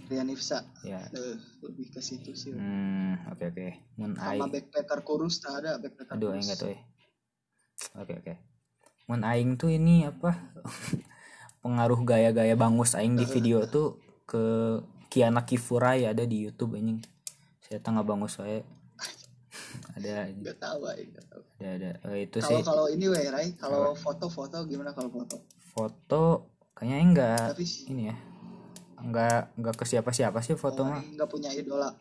[0.07, 0.63] Rian Ifsa.
[0.87, 1.03] Ya.
[1.11, 2.55] Eh, lebih ke situ sih.
[2.55, 3.67] Hmm oke oke.
[3.99, 6.41] Moon Eye sama backpacker kurus tak ada backpacker aduh kurus.
[6.47, 6.79] enggak tuh eh.
[7.99, 8.33] oke oke.
[9.05, 10.31] Moon Aing tuh ini apa?
[11.63, 14.79] Pengaruh gaya-gaya bangus Aing di video tuh ke
[15.11, 17.01] Kiana Kifurai ada di YouTube anjing.
[17.59, 18.61] Saya tengah bangus saya
[19.97, 20.29] ada.
[20.31, 21.41] Nggak tahu nggak tahu.
[21.59, 21.91] Ada ada.
[22.13, 22.63] Eh, itu kalau sih.
[22.63, 25.41] kalau ini weh Rai kalau foto-foto gimana kalau foto
[25.75, 28.15] foto kayaknya enggak tapi ini ya
[28.95, 31.03] enggak enggak ke siapa siapa sih foto mah.
[31.03, 31.91] Aing nggak punya idola.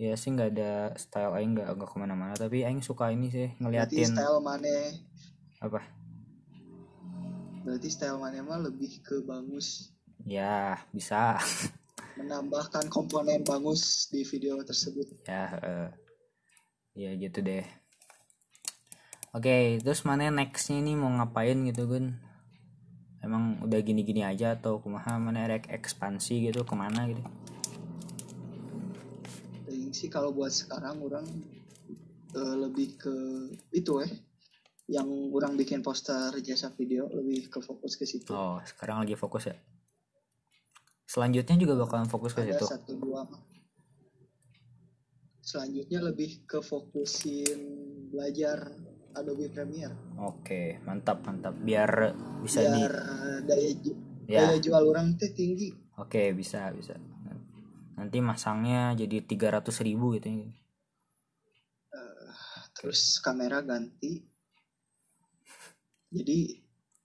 [0.00, 2.34] Ya sih enggak ada style aing enggak enggak ke mana-mana.
[2.34, 4.76] Tapi aing suka ini sih berarti ngeliatin style mana
[5.60, 5.80] apa?
[7.68, 9.92] Berarti style mana mah lebih ke bagus
[10.24, 11.36] ya bisa.
[12.18, 15.06] Menambahkan komponen bagus di video tersebut.
[15.28, 15.88] Ya eh,
[16.96, 17.62] ya gitu deh.
[19.36, 22.27] Oke terus mana nextnya ini mau ngapain gitu Gun
[23.22, 27.22] emang udah gini-gini aja atau kumaha mana ekspansi gitu ke mana gitu?
[29.66, 31.26] Paling sih kalau buat sekarang orang
[32.34, 33.14] eh, lebih ke
[33.74, 34.12] itu eh
[34.88, 38.32] yang orang bikin poster jasa video lebih ke fokus ke situ.
[38.32, 39.56] Oh sekarang lagi fokus ya?
[41.08, 42.64] Selanjutnya juga bakalan fokus ke ada situ?
[42.68, 43.42] satu dua mah.
[45.48, 47.56] selanjutnya lebih ke fokusin
[48.12, 48.68] belajar
[49.18, 51.54] Adobe Premiere Oke, mantap mantap.
[51.62, 51.90] Biar
[52.42, 54.50] bisa di biar eh, daya ju- ya.
[54.50, 56.94] daya jual orang teh tinggi Oke, bisa bisa.
[57.98, 60.48] Nanti masangnya jadi 300.000 ribu gitu ya.
[62.78, 64.22] terus kamera ganti
[66.14, 66.38] jadi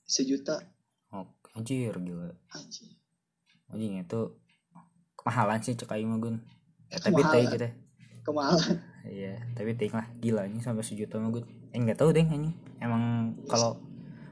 [0.05, 0.61] sejuta
[1.09, 1.25] Oh,
[1.57, 2.29] anjir gila.
[2.53, 2.93] anjing
[3.73, 4.21] Anjing itu
[5.17, 6.35] kemahalan sih cek aing mah Gun.
[6.93, 7.67] Ya, tapi teh gitu.
[8.21, 11.45] kemahalan Iya, tapi teh lah gila ini sampai sejuta mah Gun.
[11.73, 12.53] Eh enggak tahu deh anjing.
[12.77, 13.81] Emang kalau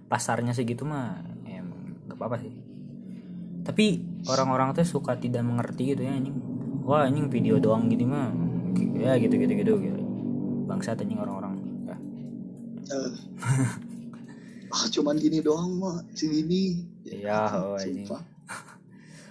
[0.08, 2.54] pasarnya segitu mah ya, emang enggak apa-apa sih.
[3.66, 3.86] Tapi
[4.30, 6.38] orang-orang tuh suka tidak mengerti gitu ya anjing.
[6.86, 8.30] Wah, anjing video doang gini mah.
[8.98, 10.02] Ya gitu-gitu gitu gitu.
[10.70, 11.58] Bangsa anjing orang-orang.
[11.90, 11.98] Ya.
[12.94, 13.12] Eh.
[14.72, 18.08] ah cuman gini doang mah segini Iya, oh, anjing.
[18.08, 18.24] Sumpah.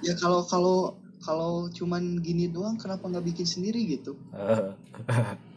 [0.05, 0.79] ya kalau kalau
[1.21, 4.73] kalau cuman gini doang kenapa nggak bikin sendiri gitu Eh,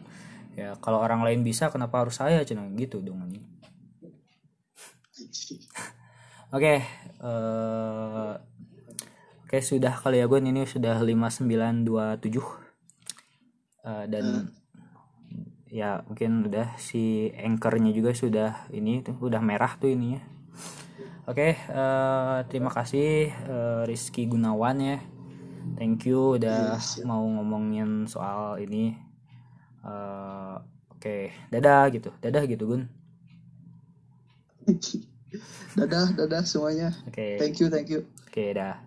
[0.54, 3.44] ya kalau orang lain bisa kenapa harus saya cina gitu dong anjing.
[5.18, 5.62] Anjing.
[6.54, 6.74] Oke,
[7.24, 8.32] eh
[9.44, 12.42] oke sudah kali ya gue ini sudah 5927
[13.84, 14.48] Eh dan
[15.68, 20.22] ya mungkin udah si anchornya juga sudah ini tuh udah merah tuh ininya.
[21.26, 24.98] Oke, eh terima kasih eh, Rizky Gunawan ya.
[25.74, 27.04] Thank you udah Iya, siap.
[27.08, 28.94] mau ngomongin soal ini.
[29.84, 30.54] Eh
[30.92, 31.16] oke,
[31.52, 32.10] dadah gitu.
[32.24, 32.82] Dadah gitu, Gun.
[35.78, 37.36] dadah dadah semuanya Oke.
[37.36, 38.83] thank you thank you Oke, dah.